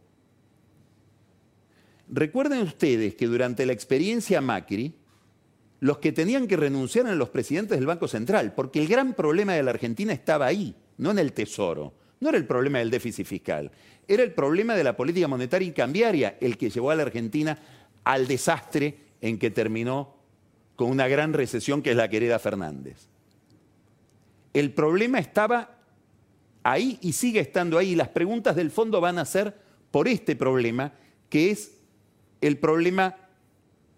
Recuerden 2.08 2.62
ustedes 2.62 3.14
que 3.14 3.26
durante 3.26 3.64
la 3.64 3.72
experiencia 3.72 4.40
Macri, 4.40 4.94
los 5.80 5.98
que 5.98 6.12
tenían 6.12 6.46
que 6.46 6.56
renunciar 6.56 7.06
eran 7.06 7.18
los 7.18 7.30
presidentes 7.30 7.78
del 7.78 7.86
Banco 7.86 8.08
Central, 8.08 8.54
porque 8.54 8.80
el 8.80 8.88
gran 8.88 9.14
problema 9.14 9.54
de 9.54 9.62
la 9.62 9.70
Argentina 9.70 10.12
estaba 10.12 10.46
ahí, 10.46 10.74
no 10.98 11.10
en 11.10 11.18
el 11.18 11.32
Tesoro. 11.32 11.94
No 12.20 12.28
era 12.28 12.36
el 12.36 12.46
problema 12.46 12.80
del 12.80 12.90
déficit 12.90 13.24
fiscal, 13.24 13.70
era 14.06 14.22
el 14.22 14.34
problema 14.34 14.74
de 14.74 14.84
la 14.84 14.94
política 14.94 15.26
monetaria 15.26 15.68
y 15.68 15.72
cambiaria 15.72 16.36
el 16.38 16.58
que 16.58 16.68
llevó 16.68 16.90
a 16.90 16.94
la 16.94 17.04
Argentina 17.04 17.58
al 18.04 18.26
desastre 18.26 18.98
en 19.22 19.38
que 19.38 19.50
terminó 19.50 20.19
con 20.80 20.90
una 20.90 21.08
gran 21.08 21.34
recesión 21.34 21.82
que 21.82 21.90
es 21.90 21.96
la 21.98 22.08
querida 22.08 22.38
Fernández. 22.38 22.96
El 24.54 24.72
problema 24.72 25.18
estaba 25.18 25.76
ahí 26.62 26.98
y 27.02 27.12
sigue 27.12 27.40
estando 27.40 27.76
ahí. 27.76 27.90
Y 27.90 27.96
las 27.96 28.08
preguntas 28.08 28.56
del 28.56 28.70
fondo 28.70 28.98
van 28.98 29.18
a 29.18 29.26
ser 29.26 29.54
por 29.90 30.08
este 30.08 30.36
problema, 30.36 30.94
que 31.28 31.50
es 31.50 31.72
el 32.40 32.56
problema 32.56 33.14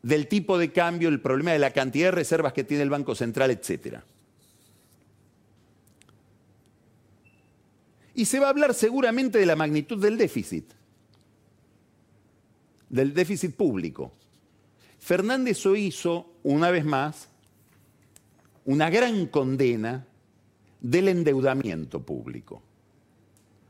del 0.02 0.26
tipo 0.26 0.58
de 0.58 0.72
cambio, 0.72 1.08
el 1.08 1.20
problema 1.20 1.52
de 1.52 1.60
la 1.60 1.70
cantidad 1.70 2.08
de 2.08 2.10
reservas 2.10 2.52
que 2.52 2.64
tiene 2.64 2.82
el 2.82 2.90
Banco 2.90 3.14
Central, 3.14 3.52
etc. 3.52 3.98
Y 8.12 8.24
se 8.24 8.40
va 8.40 8.48
a 8.48 8.50
hablar 8.50 8.74
seguramente 8.74 9.38
de 9.38 9.46
la 9.46 9.54
magnitud 9.54 10.02
del 10.02 10.18
déficit, 10.18 10.64
del 12.88 13.14
déficit 13.14 13.54
público. 13.54 14.12
Fernández 14.98 15.64
hizo, 15.76 16.31
una 16.42 16.70
vez 16.70 16.84
más, 16.84 17.28
una 18.64 18.90
gran 18.90 19.26
condena 19.26 20.06
del 20.80 21.08
endeudamiento 21.08 22.02
público. 22.02 22.62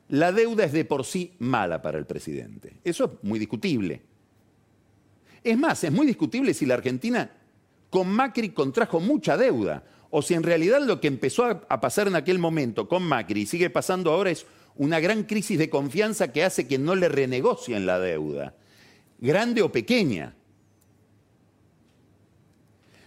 La 0.09 0.33
deuda 0.33 0.65
es 0.65 0.73
de 0.73 0.85
por 0.85 1.05
sí 1.05 1.33
mala 1.39 1.81
para 1.81 1.99
el 1.99 2.07
presidente. 2.07 2.75
Eso 2.85 3.05
es 3.05 3.11
muy 3.23 3.39
discutible. 3.39 4.03
Es 5.43 5.59
más, 5.59 5.83
es 5.85 5.93
muy 5.93 6.07
discutible 6.07 6.55
si 6.55 6.67
la 6.67 6.75
Argentina 6.75 7.31
con 7.91 8.09
Macri 8.09 8.51
contrajo 8.51 9.01
mucha 9.01 9.37
deuda 9.37 9.85
o 10.11 10.23
si 10.23 10.35
en 10.35 10.43
realidad 10.43 10.83
lo 10.83 11.01
que 11.01 11.09
empezó 11.09 11.45
a 11.47 11.81
pasar 11.81 12.07
en 12.07 12.17
aquel 12.17 12.39
momento 12.39 12.89
con 12.89 13.03
Macri 13.03 13.43
y 13.43 13.47
sigue 13.47 13.71
pasando 13.71 14.13
ahora 14.13 14.31
es 14.31 14.47
una 14.77 15.01
gran 15.01 15.25
crisis 15.25 15.59
de 15.59 15.71
confianza 15.71 16.33
que 16.33 16.45
hace 16.45 16.67
que 16.67 16.79
no 16.79 16.95
le 16.95 17.09
renegocien 17.09 17.87
la 17.87 17.99
deuda, 17.99 18.55
grande 19.19 19.63
o 19.63 19.73
pequeña. 19.73 20.35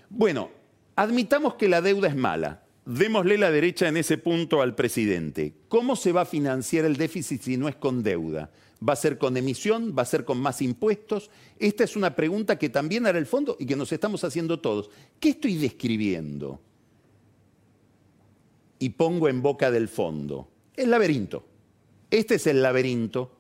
Bueno, 0.10 0.50
admitamos 0.96 1.56
que 1.56 1.68
la 1.68 1.82
deuda 1.82 2.08
es 2.08 2.16
mala. 2.16 2.64
Démosle 2.86 3.38
la 3.38 3.50
derecha 3.50 3.88
en 3.88 3.98
ese 3.98 4.18
punto 4.18 4.62
al 4.62 4.76
presidente. 4.76 5.54
¿Cómo 5.68 5.96
se 5.96 6.12
va 6.12 6.22
a 6.22 6.26
financiar 6.26 6.86
el 6.86 6.98
déficit 6.98 7.42
si 7.42 7.58
no 7.58 7.68
es 7.68 7.76
con 7.76 8.04
deuda? 8.04 8.52
¿Va 8.88 8.94
a 8.94 8.98
ser 8.98 9.18
con 9.18 9.38
emisión? 9.38 9.96
¿Va 9.98 10.04
a 10.04 10.06
ser 10.06 10.24
con 10.24 10.40
más 10.40 10.62
impuestos? 10.62 11.32
Esta 11.58 11.84
es 11.84 11.96
una 11.96 12.16
pregunta 12.16 12.60
que 12.60 12.70
también 12.70 13.08
hará 13.08 13.18
el 13.18 13.26
fondo 13.26 13.58
y 13.60 13.66
que 13.66 13.76
nos 13.76 13.92
estamos 13.92 14.24
haciendo 14.24 14.60
todos. 14.60 14.92
¿Qué 15.20 15.30
estoy 15.30 15.56
describiendo? 15.56 16.60
Y 18.78 18.90
pongo 18.90 19.30
en 19.30 19.42
boca 19.42 19.72
del 19.72 19.88
fondo. 19.88 20.48
El 20.76 20.92
laberinto. 20.92 21.46
Este 22.12 22.36
es 22.36 22.46
el 22.46 22.62
laberinto 22.62 23.32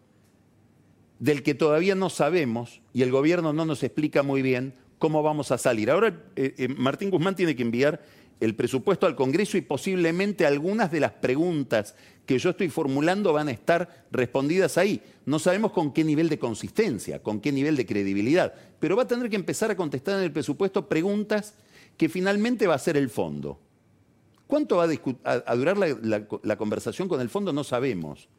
del 1.19 1.43
que 1.43 1.53
todavía 1.53 1.95
no 1.95 2.09
sabemos 2.09 2.81
y 2.93 3.03
el 3.03 3.11
gobierno 3.11 3.53
no 3.53 3.65
nos 3.65 3.83
explica 3.83 4.23
muy 4.23 4.41
bien 4.41 4.73
cómo 4.99 5.23
vamos 5.23 5.51
a 5.51 5.57
salir. 5.57 5.91
Ahora 5.91 6.23
eh, 6.35 6.53
eh, 6.57 6.67
Martín 6.67 7.09
Guzmán 7.09 7.35
tiene 7.35 7.55
que 7.55 7.63
enviar 7.63 8.01
el 8.39 8.55
presupuesto 8.55 9.05
al 9.07 9.15
Congreso 9.15 9.57
y 9.57 9.61
posiblemente 9.61 10.45
algunas 10.45 10.91
de 10.91 10.99
las 10.99 11.11
preguntas 11.11 11.95
que 12.25 12.37
yo 12.37 12.49
estoy 12.49 12.69
formulando 12.69 13.31
van 13.33 13.47
a 13.47 13.51
estar 13.51 14.05
respondidas 14.11 14.77
ahí. 14.77 15.01
No 15.25 15.39
sabemos 15.39 15.71
con 15.71 15.93
qué 15.93 16.03
nivel 16.03 16.27
de 16.27 16.39
consistencia, 16.39 17.21
con 17.23 17.39
qué 17.39 17.51
nivel 17.51 17.75
de 17.77 17.85
credibilidad, 17.85 18.53
pero 18.79 18.95
va 18.95 19.03
a 19.03 19.07
tener 19.07 19.29
que 19.29 19.35
empezar 19.35 19.71
a 19.71 19.77
contestar 19.77 20.17
en 20.17 20.23
el 20.23 20.31
presupuesto 20.31 20.89
preguntas 20.89 21.53
que 21.97 22.09
finalmente 22.09 22.67
va 22.67 22.75
a 22.75 22.79
ser 22.79 22.97
el 22.97 23.09
fondo. 23.09 23.59
¿Cuánto 24.47 24.77
va 24.77 24.87
a, 25.23 25.55
durar 25.55 25.77
la, 25.77 26.57
conversación 26.57 27.07
con 27.07 27.19
el 27.19 27.29
fondo? 27.29 27.51
No 27.51 27.63
sabemos. 27.63 28.29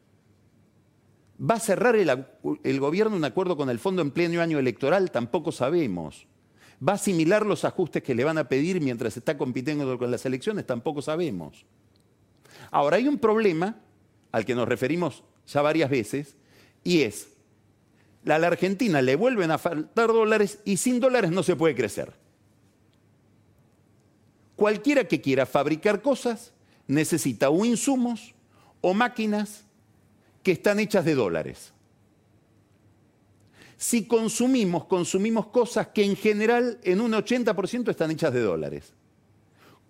¿Va 1.39 1.55
a 1.55 1.59
cerrar 1.59 1.95
el 1.95 2.79
gobierno 2.79 3.15
un 3.15 3.25
acuerdo 3.25 3.57
con 3.57 3.69
el 3.69 3.77
fondo 3.77 4.01
en 4.01 4.11
pleno 4.11 4.41
año 4.41 4.57
electoral? 4.57 5.11
Tampoco 5.11 5.51
sabemos. 5.51 6.27
¿Va 6.85 6.93
a 6.93 6.95
asimilar 6.95 7.45
los 7.45 7.65
ajustes 7.65 8.03
que 8.03 8.13
le 8.13 8.23
van 8.23 8.37
a 8.37 8.47
pedir 8.47 8.79
mientras 8.81 9.17
está 9.17 9.37
compitiendo 9.37 9.97
con 9.97 10.11
las 10.11 10.25
elecciones? 10.25 10.65
Tampoco 10.65 11.01
sabemos. 11.01 11.65
Ahora, 12.69 12.97
hay 12.97 13.07
un 13.07 13.17
problema 13.17 13.77
al 14.31 14.45
que 14.45 14.53
nos 14.53 14.67
referimos 14.67 15.23
ya 15.47 15.61
varias 15.61 15.89
veces, 15.89 16.35
y 16.83 17.01
es, 17.01 17.29
a 18.25 18.37
la 18.37 18.47
Argentina 18.47 19.01
le 19.01 19.15
vuelven 19.15 19.51
a 19.51 19.57
faltar 19.57 20.07
dólares 20.07 20.59
y 20.65 20.77
sin 20.77 20.99
dólares 20.99 21.31
no 21.31 21.43
se 21.43 21.55
puede 21.55 21.75
crecer. 21.75 22.13
Cualquiera 24.55 25.07
que 25.07 25.21
quiera 25.21 25.45
fabricar 25.45 26.01
cosas 26.01 26.51
necesita 26.87 27.49
o 27.49 27.63
insumos 27.63 28.33
o 28.81 28.93
máquinas 28.93 29.63
que 30.43 30.51
están 30.51 30.79
hechas 30.79 31.05
de 31.05 31.15
dólares. 31.15 31.73
Si 33.77 34.07
consumimos, 34.07 34.85
consumimos 34.85 35.47
cosas 35.47 35.89
que 35.89 36.03
en 36.03 36.15
general 36.15 36.79
en 36.83 36.99
un 36.99 37.13
80% 37.13 37.89
están 37.89 38.09
hechas 38.09 38.33
de 38.33 38.41
dólares. 38.41 38.93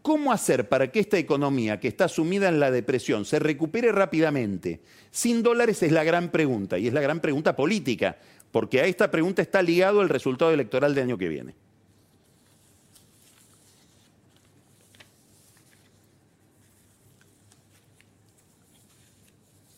¿Cómo 0.01 0.31
hacer 0.31 0.69
para 0.69 0.91
que 0.91 0.99
esta 0.99 1.17
economía 1.17 1.79
que 1.79 1.87
está 1.87 2.07
sumida 2.07 2.49
en 2.49 2.59
la 2.59 2.69
depresión 2.69 3.25
se 3.25 3.39
recupere 3.39 3.91
rápidamente? 3.91 4.81
Sin 5.11 5.41
dólares 5.41 5.81
es 5.83 5.91
la 5.91 6.03
gran 6.03 6.31
pregunta, 6.31 6.77
y 6.77 6.87
es 6.87 6.93
la 6.93 7.01
gran 7.01 7.21
pregunta 7.21 7.55
política, 7.55 8.17
porque 8.51 8.81
a 8.81 8.85
esta 8.85 9.09
pregunta 9.09 9.41
está 9.41 9.61
ligado 9.61 10.01
el 10.01 10.09
resultado 10.09 10.51
electoral 10.51 10.93
del 10.93 11.05
año 11.05 11.17
que 11.17 11.27
viene. 11.29 11.55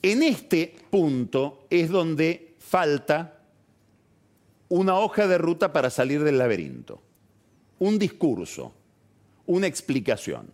En 0.02 0.24
este 0.24 0.76
punto 0.90 1.66
es 1.70 1.90
donde 1.90 2.56
falta 2.60 3.39
una 4.70 4.96
hoja 4.98 5.28
de 5.28 5.38
ruta 5.38 5.74
para 5.74 5.90
salir 5.90 6.24
del 6.24 6.38
laberinto, 6.38 7.02
un 7.80 8.00
discurso, 8.00 8.74
una 9.48 9.68
explicación. 9.68 10.52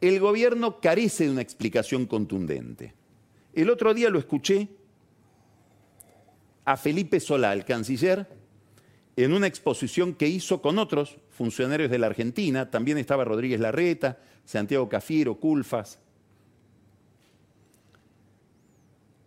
El 0.00 0.18
gobierno 0.18 0.80
carece 0.80 1.24
de 1.24 1.30
una 1.30 1.42
explicación 1.42 2.06
contundente. 2.06 2.94
El 3.52 3.68
otro 3.68 3.92
día 3.92 4.08
lo 4.08 4.18
escuché 4.18 4.68
a 6.64 6.76
Felipe 6.76 7.20
Solá, 7.20 7.52
el 7.52 7.66
canciller, 7.66 8.26
en 9.16 9.34
una 9.34 9.46
exposición 9.46 10.14
que 10.14 10.28
hizo 10.28 10.62
con 10.62 10.78
otros 10.78 11.18
funcionarios 11.28 11.90
de 11.90 11.98
la 11.98 12.06
Argentina, 12.06 12.70
también 12.70 12.96
estaba 12.96 13.24
Rodríguez 13.24 13.60
Larreta, 13.60 14.18
Santiago 14.46 14.88
Cafiero, 14.88 15.38
Culfas, 15.38 15.98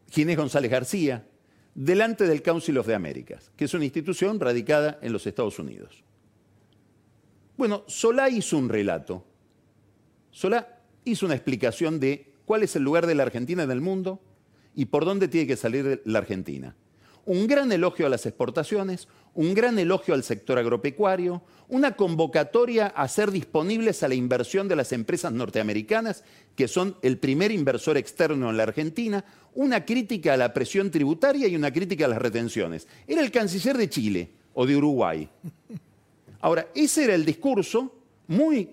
Ginés 0.10 0.38
González 0.38 0.72
García, 0.72 1.28
delante 1.76 2.28
del 2.28 2.42
Council 2.42 2.78
of 2.78 2.88
the 2.88 2.94
Americas, 2.94 3.52
que 3.56 3.66
es 3.66 3.74
una 3.74 3.86
institución 3.86 4.40
radicada 4.40 5.00
en 5.02 5.14
los 5.14 5.26
Estados 5.28 5.58
Unidos. 5.60 6.04
Bueno, 7.58 7.84
Solá 7.88 8.30
hizo 8.30 8.58
un 8.58 8.70
relato. 8.70 9.26
Solá 10.32 10.80
hizo 11.06 11.26
una 11.26 11.36
explicación 11.36 12.00
de 12.00 12.34
cuál 12.46 12.64
es 12.64 12.76
el 12.76 12.84
lugar 12.84 13.08
de 13.08 13.16
la 13.16 13.24
Argentina 13.24 13.64
en 13.64 13.72
el 13.72 13.82
mundo 13.82 14.22
y 14.76 14.86
por 14.86 15.06
dónde 15.06 15.28
tiene 15.28 15.48
que 15.48 15.56
salir 15.56 16.02
la 16.06 16.20
Argentina 16.20 16.76
un 17.26 17.48
gran 17.48 17.72
elogio 17.72 18.06
a 18.06 18.10
las 18.10 18.26
exportaciones, 18.26 19.08
un 19.34 19.54
gran 19.54 19.80
elogio 19.80 20.14
al 20.14 20.24
sector 20.24 20.60
agropecuario, 20.60 21.42
una 21.70 21.96
convocatoria 21.96 22.88
a 22.88 23.08
ser 23.08 23.32
disponibles 23.32 24.04
a 24.04 24.08
la 24.08 24.16
inversión 24.16 24.68
de 24.68 24.76
las 24.76 24.92
empresas 24.92 25.32
norteamericanas, 25.32 26.24
que 26.56 26.68
son 26.68 26.98
el 27.02 27.18
primer 27.18 27.52
inversor 27.52 27.98
externo 27.98 28.50
en 28.50 28.58
la 28.58 28.64
Argentina, 28.64 29.26
una 29.56 29.86
crítica 29.86 30.34
a 30.34 30.38
la 30.38 30.54
presión 30.54 30.92
tributaria 30.92 31.48
y 31.48 31.56
una 31.56 31.72
crítica 31.72 32.06
a 32.06 32.10
las 32.10 32.22
retenciones. 32.22 32.88
Era 33.08 33.22
el 33.22 33.32
canciller 33.32 33.78
de 33.78 33.90
Chile 33.90 34.30
o 34.54 34.66
de 34.66 34.76
Uruguay. 34.76 35.28
Ahora, 36.42 36.68
ese 36.76 37.06
era 37.06 37.16
el 37.16 37.26
discurso 37.26 37.96
muy 38.28 38.70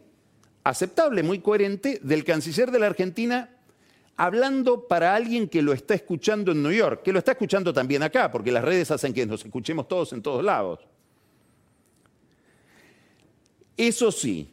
aceptable, 0.65 1.23
muy 1.23 1.39
coherente 1.39 2.01
del 2.03 2.25
canciller 2.25 2.71
de 2.71 2.79
la 2.81 2.87
Argentina 2.87 3.49
hablando 4.17 4.87
para 4.87 5.15
alguien 5.15 5.49
que 5.49 5.63
lo 5.63 5.73
está 5.73 5.95
escuchando 5.95 6.53
en 6.53 6.63
New 6.63 6.73
York, 6.73 7.03
que 7.03 7.13
lo 7.13 7.19
está 7.19 7.33
escuchando 7.33 7.73
también 7.73 8.03
acá, 8.03 8.31
porque 8.31 8.53
las 8.53 8.65
redes 8.65 8.91
hacen 8.91 9.13
que 9.13 9.25
nos 9.27 9.45
escuchemos 9.45 9.89
todos 9.89 10.13
en 10.13 10.23
todos 10.23 10.45
lados. 10.45 10.81
Eso 13.77 14.13
sí, 14.13 14.53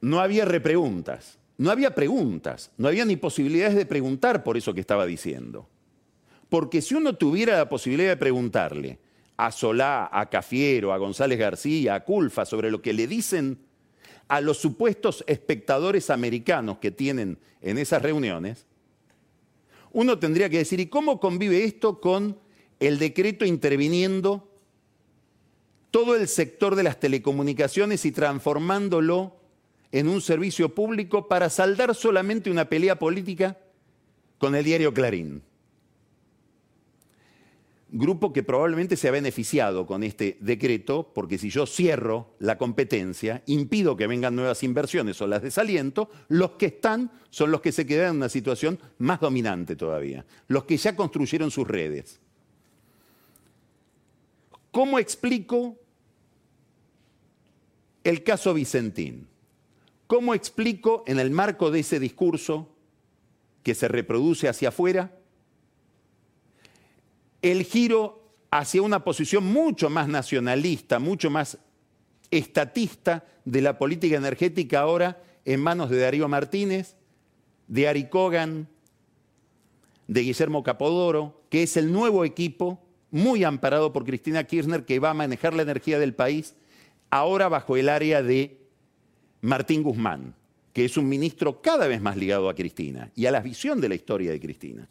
no 0.00 0.20
había 0.20 0.44
repreguntas, 0.44 1.38
no 1.58 1.70
había 1.70 1.94
preguntas, 1.94 2.70
no 2.78 2.88
había 2.88 3.04
ni 3.04 3.16
posibilidades 3.16 3.74
de 3.74 3.84
preguntar 3.84 4.42
por 4.42 4.56
eso 4.56 4.72
que 4.72 4.80
estaba 4.80 5.04
diciendo. 5.04 5.68
Porque 6.48 6.80
si 6.80 6.94
uno 6.94 7.16
tuviera 7.16 7.58
la 7.58 7.68
posibilidad 7.68 8.10
de 8.10 8.16
preguntarle 8.16 8.98
a 9.36 9.52
Solá, 9.52 10.08
a 10.10 10.30
Cafiero, 10.30 10.92
a 10.92 10.98
González 10.98 11.38
García, 11.38 11.96
a 11.96 12.04
Culfa, 12.04 12.44
sobre 12.44 12.70
lo 12.70 12.80
que 12.80 12.92
le 12.92 13.06
dicen 13.06 13.58
a 14.28 14.40
los 14.40 14.58
supuestos 14.58 15.24
espectadores 15.26 16.10
americanos 16.10 16.78
que 16.78 16.90
tienen 16.90 17.38
en 17.60 17.78
esas 17.78 18.02
reuniones, 18.02 18.66
uno 19.92 20.18
tendría 20.18 20.50
que 20.50 20.58
decir, 20.58 20.80
¿y 20.80 20.86
cómo 20.86 21.18
convive 21.18 21.64
esto 21.64 22.00
con 22.00 22.38
el 22.78 22.98
decreto 22.98 23.44
interviniendo 23.44 24.48
todo 25.90 26.14
el 26.14 26.28
sector 26.28 26.76
de 26.76 26.82
las 26.82 27.00
telecomunicaciones 27.00 28.04
y 28.04 28.12
transformándolo 28.12 29.34
en 29.90 30.08
un 30.08 30.20
servicio 30.20 30.74
público 30.74 31.28
para 31.28 31.48
saldar 31.48 31.94
solamente 31.94 32.50
una 32.50 32.68
pelea 32.68 32.98
política 32.98 33.58
con 34.36 34.54
el 34.54 34.64
diario 34.64 34.92
Clarín? 34.92 35.42
Grupo 37.90 38.32
que 38.32 38.42
probablemente 38.42 38.96
se 38.96 39.08
ha 39.08 39.12
beneficiado 39.12 39.86
con 39.86 40.02
este 40.02 40.36
decreto, 40.40 41.10
porque 41.14 41.38
si 41.38 41.50
yo 41.50 41.66
cierro 41.66 42.34
la 42.38 42.58
competencia, 42.58 43.42
impido 43.46 43.96
que 43.96 44.06
vengan 44.06 44.36
nuevas 44.36 44.62
inversiones 44.62 45.20
o 45.22 45.26
las 45.26 45.42
desaliento, 45.42 46.10
los 46.28 46.52
que 46.52 46.66
están 46.66 47.10
son 47.30 47.50
los 47.50 47.60
que 47.60 47.72
se 47.72 47.86
quedan 47.86 48.10
en 48.10 48.16
una 48.16 48.28
situación 48.28 48.78
más 48.98 49.20
dominante 49.20 49.76
todavía, 49.76 50.26
los 50.48 50.64
que 50.64 50.76
ya 50.76 50.94
construyeron 50.94 51.50
sus 51.50 51.66
redes. 51.66 52.20
¿Cómo 54.70 54.98
explico 54.98 55.78
el 58.04 58.22
caso 58.22 58.52
Vicentín? 58.52 59.28
¿Cómo 60.06 60.34
explico 60.34 61.04
en 61.06 61.18
el 61.18 61.30
marco 61.30 61.70
de 61.70 61.80
ese 61.80 61.98
discurso 61.98 62.68
que 63.62 63.74
se 63.74 63.88
reproduce 63.88 64.48
hacia 64.48 64.68
afuera 64.68 65.17
el 67.42 67.64
giro 67.64 68.22
hacia 68.50 68.82
una 68.82 69.04
posición 69.04 69.44
mucho 69.44 69.90
más 69.90 70.08
nacionalista, 70.08 70.98
mucho 70.98 71.30
más 71.30 71.58
estatista 72.30 73.24
de 73.44 73.62
la 73.62 73.78
política 73.78 74.16
energética 74.16 74.80
ahora 74.80 75.22
en 75.44 75.60
manos 75.60 75.90
de 75.90 75.98
Darío 75.98 76.28
Martínez, 76.28 76.96
de 77.68 77.88
Ari 77.88 78.08
Kogan, 78.08 78.68
de 80.06 80.22
Guillermo 80.22 80.62
Capodoro, 80.62 81.42
que 81.50 81.62
es 81.62 81.76
el 81.76 81.92
nuevo 81.92 82.24
equipo, 82.24 82.82
muy 83.10 83.44
amparado 83.44 83.92
por 83.92 84.04
Cristina 84.04 84.44
Kirchner, 84.44 84.84
que 84.84 84.98
va 84.98 85.10
a 85.10 85.14
manejar 85.14 85.54
la 85.54 85.62
energía 85.62 85.98
del 85.98 86.14
país, 86.14 86.54
ahora 87.10 87.48
bajo 87.48 87.76
el 87.76 87.88
área 87.88 88.22
de 88.22 88.58
Martín 89.40 89.82
Guzmán, 89.82 90.34
que 90.72 90.84
es 90.84 90.96
un 90.96 91.08
ministro 91.08 91.62
cada 91.62 91.86
vez 91.86 92.00
más 92.00 92.16
ligado 92.16 92.48
a 92.48 92.54
Cristina 92.54 93.10
y 93.14 93.26
a 93.26 93.30
la 93.30 93.40
visión 93.40 93.80
de 93.80 93.88
la 93.88 93.94
historia 93.94 94.30
de 94.30 94.40
Cristina. 94.40 94.88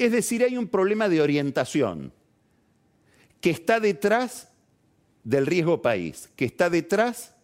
Es 0.00 0.12
decir, 0.12 0.42
hay 0.42 0.56
un 0.56 0.66
problema 0.66 1.10
de 1.10 1.20
orientación 1.20 2.10
que 3.42 3.50
está 3.50 3.80
detrás 3.80 4.48
del 5.24 5.44
riesgo 5.44 5.82
país, 5.82 6.30
que 6.36 6.46
está 6.46 6.70
detrás 6.70 7.34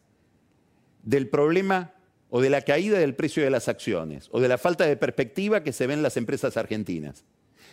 del 1.02 1.28
problema 1.28 1.92
o 2.30 2.40
de 2.40 2.48
la 2.48 2.62
caída 2.62 2.98
del 2.98 3.14
precio 3.14 3.44
de 3.44 3.50
las 3.50 3.68
acciones, 3.68 4.30
o 4.32 4.40
de 4.40 4.48
la 4.48 4.56
falta 4.56 4.86
de 4.86 4.96
perspectiva 4.96 5.62
que 5.62 5.74
se 5.74 5.86
ven 5.86 5.98
en 5.98 6.02
las 6.02 6.16
empresas 6.16 6.56
argentinas, 6.56 7.24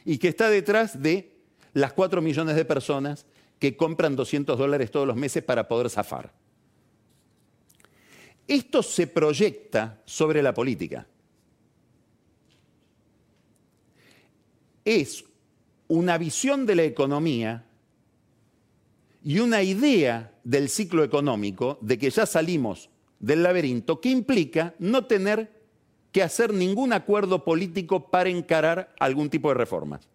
y 0.04 0.18
que 0.18 0.28
está 0.28 0.50
detrás 0.50 1.02
de 1.02 1.32
las 1.72 1.94
4 1.94 2.22
millones 2.22 2.58
de 2.58 2.66
personas 2.66 3.26
que 3.60 3.78
compran 3.78 4.18
200 4.18 4.60
dólares 4.60 4.92
todos 4.92 5.08
los 5.08 5.16
meses 5.16 5.46
para 5.46 5.70
poder 5.70 5.90
zafar. 5.90 6.34
Esto 8.50 8.84
se 8.84 9.08
proyecta 9.08 10.02
sobre 10.04 10.44
la 10.44 10.54
política. 10.54 11.08
Es 14.86 15.26
una 15.88 16.18
visión 16.18 16.66
de 16.66 16.76
la 16.76 16.84
economía 16.84 17.66
y 19.24 19.40
una 19.40 19.64
idea 19.64 20.34
del 20.44 20.70
ciclo 20.70 21.04
económico 21.04 21.78
de 21.82 21.98
que 21.98 22.10
ya 22.10 22.26
salimos 22.26 22.90
del 23.20 23.44
laberinto 23.44 24.02
que 24.02 24.10
implica 24.10 24.74
no 24.80 25.06
tener 25.06 25.64
que 26.12 26.22
hacer 26.22 26.54
ningún 26.54 26.94
acuerdo 26.94 27.44
político 27.44 28.10
para 28.12 28.30
encarar 28.30 28.94
algún 29.00 29.30
tipo 29.30 29.50
de 29.50 29.56
reformas. 29.56 30.08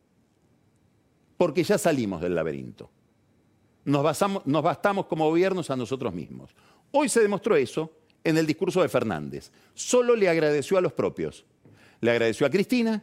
Porque 1.37 1.65
ya 1.65 1.79
salimos 1.79 2.21
del 2.21 2.35
laberinto. 2.35 2.91
Nos, 3.85 4.05
nos 4.45 4.63
bastamos 4.63 5.07
como 5.07 5.29
gobiernos 5.29 5.71
a 5.71 5.77
nosotros 5.77 6.13
mismos. 6.13 6.55
Hoy 6.93 7.09
se 7.09 7.21
demostró 7.21 7.57
eso 7.57 7.93
en 8.23 8.37
el 8.37 8.47
discurso 8.47 8.83
de 8.83 8.89
Fernández. 8.89 9.51
Solo 9.75 10.15
le 10.15 10.29
agradeció 10.29 10.77
a 10.77 10.81
los 10.81 10.93
propios. 10.93 11.45
Le 12.01 12.11
agradeció 12.11 12.47
a 12.47 12.51
Cristina, 12.51 13.03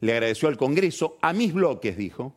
le 0.00 0.12
agradeció 0.12 0.48
al 0.48 0.56
Congreso, 0.56 1.18
a 1.20 1.32
mis 1.32 1.52
bloques, 1.52 1.96
dijo. 1.96 2.34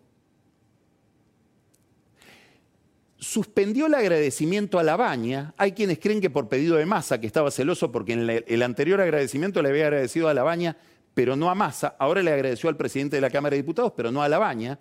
Suspendió 3.18 3.86
el 3.86 3.94
agradecimiento 3.94 4.80
a 4.80 4.84
la 4.84 4.98
baña. 4.98 5.54
Hay 5.58 5.74
quienes 5.74 6.00
creen 6.00 6.22
que 6.22 6.32
por 6.32 6.50
pedido 6.50 6.78
de 6.78 6.88
Massa, 6.88 7.22
que 7.22 7.28
estaba 7.28 7.52
celoso 7.52 7.92
porque 7.92 8.14
en 8.14 8.30
el 8.30 8.64
anterior 8.64 9.00
agradecimiento 9.00 9.62
le 9.62 9.70
había 9.70 9.86
agradecido 9.86 10.28
a 10.28 10.34
la 10.34 10.42
baña, 10.42 10.76
pero 11.14 11.36
no 11.36 11.50
a 11.50 11.56
Massa. 11.56 11.96
Ahora 12.00 12.24
le 12.24 12.32
agradeció 12.32 12.68
al 12.68 12.78
presidente 12.78 13.18
de 13.18 13.22
la 13.22 13.30
Cámara 13.30 13.52
de 13.52 13.62
Diputados, 13.62 13.94
pero 13.96 14.12
no 14.12 14.24
a 14.24 14.30
la 14.30 14.40
baña. 14.40 14.80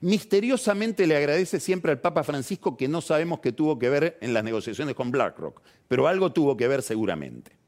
Misteriosamente 0.00 1.06
le 1.06 1.16
agradece 1.16 1.60
siempre 1.60 1.92
al 1.92 2.00
Papa 2.00 2.24
Francisco 2.24 2.76
que 2.76 2.88
no 2.88 3.02
sabemos 3.02 3.40
qué 3.40 3.52
tuvo 3.52 3.78
que 3.78 3.90
ver 3.90 4.18
en 4.22 4.32
las 4.32 4.42
negociaciones 4.42 4.94
con 4.94 5.10
BlackRock, 5.10 5.60
pero 5.88 6.08
algo 6.08 6.32
tuvo 6.32 6.56
que 6.56 6.68
ver 6.68 6.82
seguramente 6.82 7.63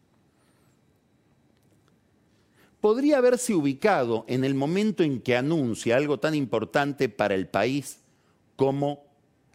podría 2.81 3.19
haberse 3.19 3.55
ubicado 3.55 4.25
en 4.29 4.45
el 4.45 4.55
momento 4.55 5.03
en 5.03 5.21
que 5.21 5.37
anuncia 5.37 5.97
algo 5.97 6.19
tan 6.19 6.35
importante 6.35 7.09
para 7.09 7.35
el 7.35 7.49
país 7.49 8.01
como 8.57 9.05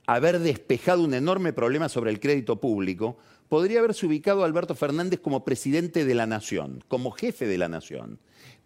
haber 0.08 0.40
despejado 0.40 1.04
un 1.04 1.14
enorme 1.14 1.54
problema 1.54 1.90
sobre 1.90 2.12
el 2.12 2.20
crédito 2.20 2.60
público, 2.60 3.18
podría 3.50 3.80
haberse 3.80 4.06
ubicado 4.06 4.44
Alberto 4.44 4.76
Fernández 4.76 5.20
como 5.20 5.46
presidente 5.46 6.06
de 6.06 6.16
la 6.16 6.26
nación, 6.26 6.84
como 6.88 7.12
jefe 7.12 7.48
de 7.48 7.58
la 7.58 7.70
nación. 7.70 8.20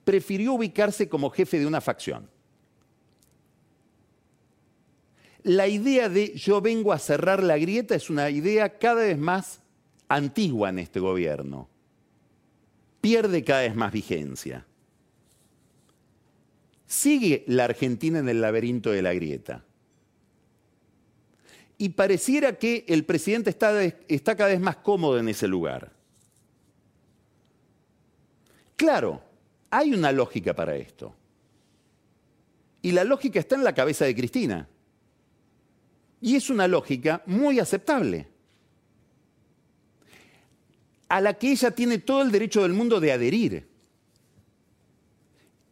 Prefirió 0.04 0.54
ubicarse 0.54 1.10
como 1.10 1.30
jefe 1.30 1.60
de 1.60 1.68
una 1.68 1.82
facción. 1.82 2.30
La 5.44 5.68
idea 5.68 6.10
de 6.10 6.34
yo 6.36 6.62
vengo 6.62 6.91
a 6.91 7.00
cerrar 7.00 7.44
la 7.44 7.58
grieta 7.58 7.94
es 7.94 8.10
una 8.10 8.30
idea 8.32 8.80
cada 8.80 9.04
vez 9.04 9.18
más 9.18 9.62
antigua 10.08 10.70
en 10.70 10.80
este 10.80 11.00
gobierno 11.00 11.70
pierde 13.06 13.44
cada 13.44 13.62
vez 13.62 13.76
más 13.76 13.91
vigencia. 13.91 14.65
Sigue 16.88 17.44
la 17.46 17.65
Argentina 17.65 18.18
en 18.18 18.28
el 18.28 18.41
laberinto 18.41 18.89
de 18.89 19.04
la 19.04 19.13
grieta. 19.13 19.63
Y 21.78 21.89
pareciera 21.89 22.58
que 22.58 22.84
el 22.88 23.06
presidente 23.06 23.52
está, 23.52 23.80
está 23.84 24.36
cada 24.36 24.50
vez 24.50 24.60
más 24.60 24.78
cómodo 24.78 25.20
en 25.20 25.30
ese 25.30 25.48
lugar. 25.48 25.91
Claro, 28.76 29.22
hay 29.70 29.94
una 29.94 30.12
lógica 30.12 30.56
para 30.56 30.76
esto. 30.76 31.13
Y 32.82 32.91
la 32.91 33.04
lógica 33.04 33.39
está 33.39 33.54
en 33.54 33.65
la 33.65 33.76
cabeza 33.76 34.06
de 34.06 34.15
Cristina. 34.15 34.68
Y 36.22 36.38
es 36.38 36.50
una 36.50 36.68
lógica 36.68 37.22
muy 37.28 37.60
aceptable 37.60 38.30
a 41.15 41.21
la 41.21 41.36
que 41.36 41.49
ella 41.49 41.71
tiene 41.71 41.99
todo 41.99 42.23
el 42.23 42.30
derecho 42.30 42.63
del 42.63 42.73
mundo 42.73 42.99
de 42.99 43.13
adherir. 43.13 43.65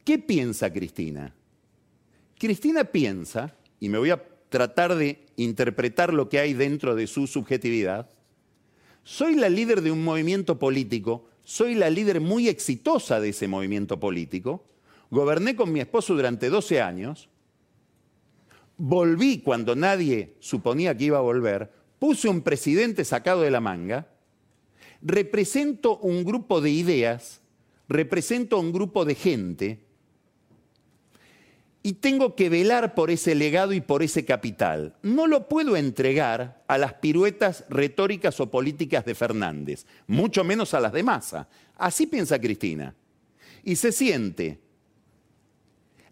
¿Qué 0.05 0.17
piensa 0.17 0.71
Cristina? 0.71 1.35
Cristina 2.39 2.85
piensa, 2.85 3.53
y 3.77 3.89
me 3.89 3.97
voy 3.97 4.11
a 4.11 4.23
tratar 4.47 4.95
de 4.95 5.25
interpretar 5.35 6.13
lo 6.13 6.29
que 6.29 6.39
hay 6.39 6.53
dentro 6.53 6.95
de 6.95 7.07
su 7.07 7.27
subjetividad, 7.27 8.09
soy 9.03 9.35
la 9.35 9.49
líder 9.49 9.81
de 9.81 9.91
un 9.91 10.01
movimiento 10.01 10.57
político, 10.57 11.27
soy 11.43 11.75
la 11.75 11.89
líder 11.89 12.21
muy 12.21 12.47
exitosa 12.47 13.19
de 13.19 13.27
ese 13.27 13.49
movimiento 13.49 13.99
político, 13.99 14.63
goberné 15.11 15.57
con 15.57 15.73
mi 15.73 15.81
esposo 15.81 16.15
durante 16.15 16.49
12 16.49 16.79
años, 16.79 17.27
volví 18.77 19.39
cuando 19.39 19.75
nadie 19.75 20.37
suponía 20.39 20.95
que 20.95 21.03
iba 21.03 21.17
a 21.17 21.21
volver, 21.21 21.69
puse 21.99 22.29
un 22.29 22.43
presidente 22.43 23.03
sacado 23.03 23.41
de 23.41 23.51
la 23.51 23.59
manga, 23.59 24.07
represento 25.03 25.97
un 25.97 26.23
grupo 26.23 26.61
de 26.61 26.71
ideas, 26.71 27.41
represento 27.87 28.59
un 28.59 28.71
grupo 28.71 29.05
de 29.05 29.15
gente 29.15 29.79
y 31.85 31.93
tengo 31.93 32.35
que 32.35 32.49
velar 32.49 32.95
por 32.95 33.11
ese 33.11 33.35
legado 33.35 33.73
y 33.73 33.81
por 33.81 34.01
ese 34.01 34.23
capital. 34.23 34.95
No 35.03 35.27
lo 35.27 35.49
puedo 35.49 35.75
entregar 35.75 36.63
a 36.67 36.77
las 36.77 36.93
piruetas 36.93 37.65
retóricas 37.69 38.39
o 38.39 38.49
políticas 38.49 39.03
de 39.03 39.13
Fernández, 39.13 39.85
mucho 40.07 40.45
menos 40.45 40.73
a 40.73 40.79
las 40.79 40.93
de 40.93 41.03
Massa. 41.03 41.49
Así 41.75 42.07
piensa 42.07 42.39
Cristina. 42.39 42.95
Y 43.65 43.75
se 43.75 43.91
siente 43.91 44.59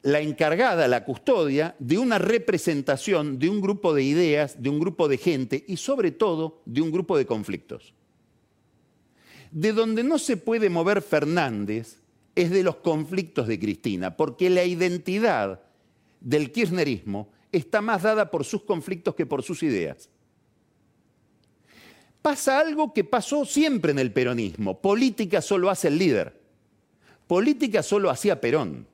la 0.03 0.19
encargada, 0.19 0.87
la 0.89 1.05
custodia 1.05 1.75
de 1.79 1.97
una 1.97 2.17
representación 2.17 3.39
de 3.39 3.49
un 3.49 3.61
grupo 3.61 3.93
de 3.93 4.03
ideas, 4.03 4.61
de 4.61 4.69
un 4.69 4.79
grupo 4.79 5.07
de 5.07 5.17
gente 5.17 5.63
y 5.67 5.77
sobre 5.77 6.11
todo 6.11 6.61
de 6.65 6.81
un 6.81 6.91
grupo 6.91 7.17
de 7.17 7.25
conflictos. 7.25 7.93
De 9.51 9.73
donde 9.73 10.03
no 10.03 10.17
se 10.17 10.37
puede 10.37 10.69
mover 10.69 11.01
Fernández 11.01 11.99
es 12.35 12.49
de 12.49 12.63
los 12.63 12.77
conflictos 12.77 13.47
de 13.47 13.59
Cristina, 13.59 14.15
porque 14.15 14.49
la 14.49 14.63
identidad 14.63 15.61
del 16.21 16.51
kirchnerismo 16.51 17.29
está 17.51 17.81
más 17.81 18.03
dada 18.03 18.31
por 18.31 18.45
sus 18.45 18.63
conflictos 18.63 19.15
que 19.15 19.25
por 19.25 19.43
sus 19.43 19.61
ideas. 19.63 20.09
Pasa 22.21 22.59
algo 22.59 22.93
que 22.93 23.03
pasó 23.03 23.45
siempre 23.45 23.91
en 23.91 23.99
el 23.99 24.13
peronismo. 24.13 24.79
Política 24.79 25.41
solo 25.41 25.69
hace 25.69 25.87
el 25.87 25.97
líder. 25.97 26.39
Política 27.27 27.81
solo 27.81 28.09
hacía 28.09 28.39
Perón. 28.39 28.87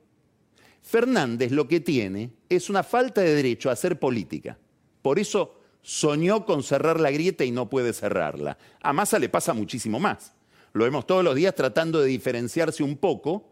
Fernández 0.82 1.52
lo 1.52 1.68
que 1.68 1.80
tiene 1.80 2.30
es 2.48 2.70
una 2.70 2.82
falta 2.82 3.20
de 3.20 3.34
derecho 3.34 3.68
a 3.68 3.74
hacer 3.74 3.98
política. 3.98 4.56
Por 5.02 5.18
eso 5.18 5.60
soñó 5.82 6.46
con 6.46 6.62
cerrar 6.62 6.98
la 6.98 7.10
grieta 7.10 7.44
y 7.44 7.50
no 7.50 7.68
puede 7.68 7.92
cerrarla. 7.92 8.56
A 8.80 8.92
Massa 8.92 9.18
le 9.18 9.28
pasa 9.28 9.52
muchísimo 9.52 10.00
más. 10.00 10.32
Lo 10.78 10.84
vemos 10.84 11.08
todos 11.08 11.24
los 11.24 11.34
días 11.34 11.56
tratando 11.56 12.00
de 12.00 12.06
diferenciarse 12.06 12.84
un 12.84 12.96
poco 12.96 13.44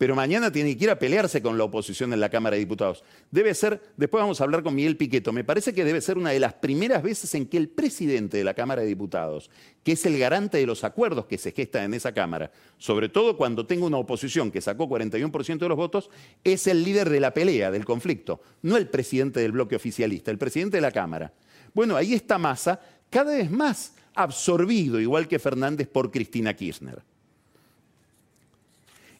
pero 0.00 0.14
mañana 0.14 0.50
tiene 0.50 0.74
que 0.78 0.84
ir 0.84 0.90
a 0.90 0.98
pelearse 0.98 1.42
con 1.42 1.58
la 1.58 1.64
oposición 1.64 2.14
en 2.14 2.20
la 2.20 2.30
Cámara 2.30 2.54
de 2.54 2.60
Diputados. 2.60 3.04
Debe 3.30 3.52
ser, 3.52 3.82
después 3.98 4.22
vamos 4.22 4.40
a 4.40 4.44
hablar 4.44 4.62
con 4.62 4.74
Miguel 4.74 4.96
Piqueto, 4.96 5.30
me 5.30 5.44
parece 5.44 5.74
que 5.74 5.84
debe 5.84 6.00
ser 6.00 6.16
una 6.16 6.30
de 6.30 6.40
las 6.40 6.54
primeras 6.54 7.02
veces 7.02 7.34
en 7.34 7.44
que 7.44 7.58
el 7.58 7.68
presidente 7.68 8.38
de 8.38 8.44
la 8.44 8.54
Cámara 8.54 8.80
de 8.80 8.88
Diputados, 8.88 9.50
que 9.84 9.92
es 9.92 10.06
el 10.06 10.18
garante 10.18 10.56
de 10.56 10.64
los 10.64 10.84
acuerdos 10.84 11.26
que 11.26 11.36
se 11.36 11.52
gestan 11.52 11.84
en 11.84 11.92
esa 11.92 12.14
Cámara, 12.14 12.50
sobre 12.78 13.10
todo 13.10 13.36
cuando 13.36 13.66
tenga 13.66 13.84
una 13.84 13.98
oposición 13.98 14.50
que 14.50 14.62
sacó 14.62 14.88
41% 14.88 15.58
de 15.58 15.68
los 15.68 15.76
votos, 15.76 16.08
es 16.44 16.66
el 16.66 16.82
líder 16.82 17.10
de 17.10 17.20
la 17.20 17.34
pelea, 17.34 17.70
del 17.70 17.84
conflicto, 17.84 18.40
no 18.62 18.78
el 18.78 18.88
presidente 18.88 19.40
del 19.40 19.52
bloque 19.52 19.76
oficialista, 19.76 20.30
el 20.30 20.38
presidente 20.38 20.78
de 20.78 20.80
la 20.80 20.92
Cámara. 20.92 21.34
Bueno, 21.74 21.94
ahí 21.94 22.14
está 22.14 22.38
Massa 22.38 22.80
cada 23.10 23.36
vez 23.36 23.50
más 23.50 23.94
absorbido, 24.14 25.00
igual 25.00 25.28
que 25.28 25.38
Fernández, 25.38 25.88
por 25.88 26.10
Cristina 26.10 26.54
Kirchner. 26.54 27.02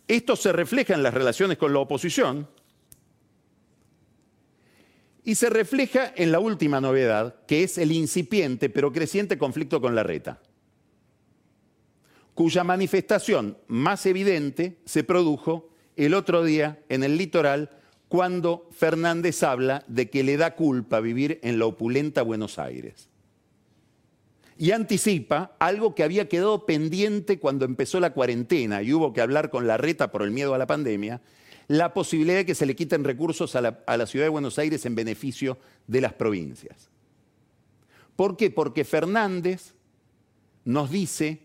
Esto 0.08 0.36
se 0.36 0.52
refleja 0.52 0.94
en 0.94 1.02
las 1.02 1.14
relaciones 1.14 1.58
con 1.58 1.72
la 1.72 1.80
oposición 1.80 2.48
y 5.22 5.34
se 5.34 5.50
refleja 5.50 6.12
en 6.16 6.32
la 6.32 6.40
última 6.40 6.80
novedad, 6.80 7.36
que 7.46 7.62
es 7.62 7.78
el 7.78 7.92
incipiente 7.92 8.70
pero 8.70 8.92
creciente 8.92 9.38
conflicto 9.38 9.80
con 9.80 9.94
la 9.94 10.02
reta, 10.02 10.40
cuya 12.34 12.64
manifestación 12.64 13.58
más 13.68 14.06
evidente 14.06 14.78
se 14.84 15.04
produjo 15.04 15.70
el 15.96 16.14
otro 16.14 16.42
día 16.42 16.82
en 16.88 17.04
el 17.04 17.16
litoral 17.16 17.70
cuando 18.08 18.68
Fernández 18.72 19.44
habla 19.44 19.84
de 19.86 20.10
que 20.10 20.24
le 20.24 20.36
da 20.36 20.56
culpa 20.56 20.98
vivir 20.98 21.38
en 21.42 21.60
la 21.60 21.66
opulenta 21.66 22.22
Buenos 22.22 22.58
Aires 22.58 23.09
y 24.60 24.72
anticipa 24.72 25.56
algo 25.58 25.94
que 25.94 26.02
había 26.02 26.28
quedado 26.28 26.66
pendiente 26.66 27.38
cuando 27.40 27.64
empezó 27.64 27.98
la 27.98 28.12
cuarentena 28.12 28.82
y 28.82 28.92
hubo 28.92 29.14
que 29.14 29.22
hablar 29.22 29.48
con 29.48 29.66
la 29.66 29.78
reta 29.78 30.12
por 30.12 30.20
el 30.20 30.32
miedo 30.32 30.52
a 30.52 30.58
la 30.58 30.66
pandemia, 30.66 31.22
la 31.66 31.94
posibilidad 31.94 32.36
de 32.36 32.44
que 32.44 32.54
se 32.54 32.66
le 32.66 32.76
quiten 32.76 33.02
recursos 33.02 33.56
a 33.56 33.62
la, 33.62 34.06
ciudad 34.06 34.26
de 34.26 34.28
Buenos 34.28 34.58
Aires 34.58 34.84
en 34.84 34.94
beneficio 34.94 35.56
de 35.86 36.02
las 36.02 36.12
provincias. 36.12 36.90
¿Por 38.16 38.36
qué? 38.36 38.50
Porque 38.50 38.84
Fernández 38.84 39.72
nos 40.66 40.90
dice 40.90 41.40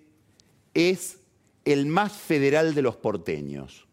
es 0.73 1.19
el 1.63 1.85
más 1.85 2.11
federal 2.11 2.75
de 2.75 2.81
los 2.81 2.97
porteños. 2.97 3.87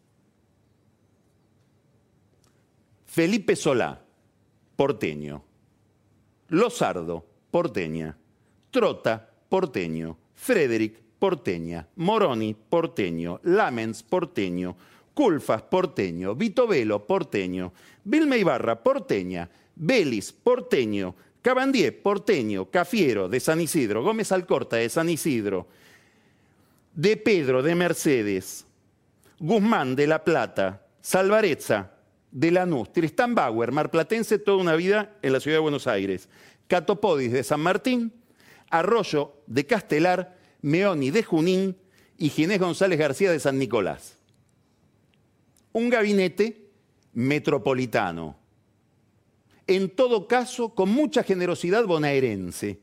Felipe 3.07 3.55
Solá, 3.55 4.03
porteño. 4.75 5.45
Lozardo, 6.49 7.25
porteña. 7.53 8.19
Trota, 8.73 9.29
porteño. 9.51 10.17
Frederick, 10.35 10.99
porteña. 11.19 11.87
Moroni, 11.97 12.55
porteño. 12.55 13.39
Lamens, 13.45 14.03
porteño. 14.03 14.75
Culfas, 15.13 15.63
porteño. 15.63 16.35
Vito 16.35 16.67
Velo, 16.67 17.07
porteño. 17.07 17.73
Vilma 18.03 18.39
Ibarra, 18.39 18.83
porteña. 18.83 19.49
Belis, 19.77 20.33
porteño. 20.33 21.15
Cabandier, 21.43 22.01
porteño. 22.03 22.71
Cafiero, 22.71 23.29
de 23.29 23.41
San 23.41 23.61
Isidro. 23.61 24.03
Gómez 24.03 24.33
Alcorta, 24.33 24.77
de 24.77 24.89
San 24.89 25.11
Isidro. 25.11 25.69
De 26.95 27.19
Pedro, 27.19 27.63
de 27.63 27.75
Mercedes. 27.75 28.65
Guzmán, 29.39 29.95
de 29.95 30.07
La 30.07 30.25
Plata. 30.25 30.87
Salvarezza, 31.03 31.91
de 32.31 32.51
Lanús. 32.51 32.91
Tristán 32.91 33.35
Bauer, 33.35 33.71
marplatense 33.71 34.39
toda 34.39 34.57
una 34.57 34.77
vida 34.77 35.15
en 35.21 35.35
la 35.35 35.41
ciudad 35.41 35.59
de 35.59 35.63
Buenos 35.63 35.87
Aires. 35.87 36.31
Catopodis, 36.69 37.33
de 37.33 37.45
San 37.45 37.61
Martín. 37.61 38.13
Arroyo 38.73 39.35
de 39.47 39.67
Castelar, 39.67 40.39
Meoni 40.63 41.11
de 41.11 41.23
Junín 41.23 41.77
y 42.17 42.31
Ginés 42.31 42.59
González 42.59 42.99
García 42.99 43.31
de 43.31 43.39
San 43.39 43.59
Nicolás. 43.59 44.17
Un 45.73 45.91
gabinete 45.91 46.71
metropolitano. 47.13 48.37
En 49.67 49.91
todo 49.91 50.27
caso, 50.27 50.75
con 50.75 50.89
mucha 50.89 51.23
generosidad 51.23 51.85
bonaerense. 51.85 52.81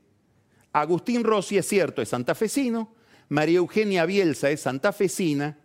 Agustín 0.72 1.24
Rossi, 1.24 1.58
es 1.58 1.68
cierto, 1.68 2.04
es 2.04 2.10
santafesino, 2.10 2.94
María 3.28 3.58
Eugenia 3.58 4.06
Bielsa 4.06 4.52
es 4.52 4.62
santafesina 4.62 5.58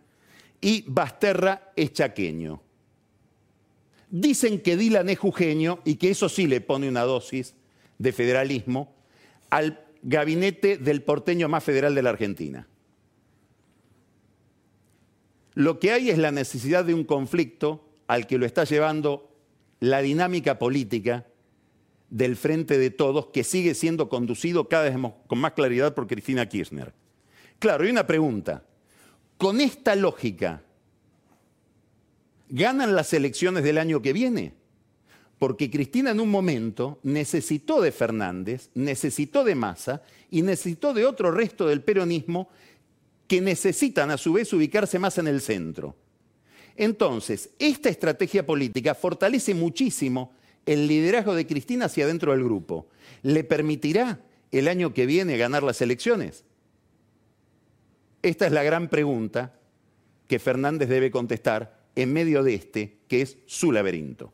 y 0.59 0.85
Basterra 0.87 1.71
es 1.75 1.93
chaqueño. 1.93 2.63
Dicen 4.09 4.61
que 4.61 4.75
Dylan 4.75 5.09
es 5.09 5.19
jujeño 5.19 5.81
y 5.85 5.95
que 5.95 6.09
eso 6.09 6.29
sí 6.29 6.47
le 6.47 6.61
pone 6.61 6.89
una 6.89 7.03
dosis 7.03 7.53
de 7.99 8.11
federalismo 8.11 8.95
al 9.51 9.84
gabinete 10.05 10.77
del 10.77 11.01
porteño 11.01 11.49
más 11.49 11.63
federal 11.63 11.95
de 11.95 12.03
la 12.03 12.11
Argentina. 12.11 12.67
Lo 15.55 15.79
que 15.79 15.91
hay 15.91 16.11
es 16.11 16.19
la 16.19 16.31
necesidad 16.31 16.85
de 16.85 16.93
un 16.93 17.03
conflicto 17.03 17.89
al 18.05 18.27
que 18.27 18.37
lo 18.37 18.45
está 18.45 18.65
llevando 18.65 19.35
la 19.79 20.01
dinámica 20.01 20.59
política 20.59 21.25
del 22.11 22.35
frente 22.35 22.77
de 22.77 22.91
todos, 22.91 23.27
que 23.27 23.43
sigue 23.43 23.73
siendo 23.73 24.07
conducido 24.07 24.69
cada 24.69 24.83
vez 24.83 24.95
con 25.25 25.39
más 25.39 25.53
claridad 25.53 25.95
por 25.95 26.05
Cristina 26.05 26.47
Kirchner. 26.47 26.93
Claro, 27.57 27.83
hay 27.83 27.89
una 27.89 28.05
pregunta. 28.05 28.63
Con 29.37 29.59
esta 29.59 29.95
lógica, 29.95 30.61
¿ganan 32.47 32.95
las 32.95 33.11
elecciones 33.13 33.63
del 33.63 33.79
año 33.79 34.03
que 34.03 34.13
viene? 34.13 34.53
Porque 35.39 35.69
Cristina 35.69 36.11
en 36.11 36.19
un 36.19 36.29
momento 36.29 36.99
necesitó 37.03 37.81
de 37.81 37.91
Fernández, 37.91 38.69
necesitó 38.73 39.43
de 39.43 39.55
Massa 39.55 40.01
y 40.31 40.41
necesitó 40.41 40.93
de 40.93 41.05
otro 41.05 41.31
resto 41.31 41.67
del 41.67 41.81
peronismo 41.81 42.49
que 43.27 43.41
necesitan 43.41 44.11
a 44.11 44.17
su 44.17 44.33
vez 44.33 44.53
ubicarse 44.53 44.99
más 44.99 45.17
en 45.17 45.27
el 45.27 45.41
centro. 45.41 45.95
Entonces, 46.77 47.49
esta 47.59 47.89
estrategia 47.89 48.45
política 48.45 48.95
fortalece 48.95 49.53
muchísimo 49.53 50.33
el 50.65 50.87
liderazgo 50.87 51.35
de 51.35 51.47
Cristina 51.47 51.85
hacia 51.85 52.07
dentro 52.07 52.31
del 52.31 52.43
grupo. 52.43 52.87
¿Le 53.21 53.43
permitirá 53.43 54.21
el 54.51 54.67
año 54.67 54.93
que 54.93 55.05
viene 55.05 55.37
ganar 55.37 55.63
las 55.63 55.81
elecciones? 55.81 56.43
Esta 58.21 58.47
es 58.47 58.51
la 58.51 58.63
gran 58.63 58.89
pregunta 58.89 59.53
que 60.27 60.39
Fernández 60.39 60.89
debe 60.89 61.11
contestar 61.11 61.85
en 61.95 62.11
medio 62.11 62.43
de 62.43 62.55
este, 62.55 62.97
que 63.07 63.21
es 63.21 63.37
su 63.45 63.71
laberinto. 63.71 64.33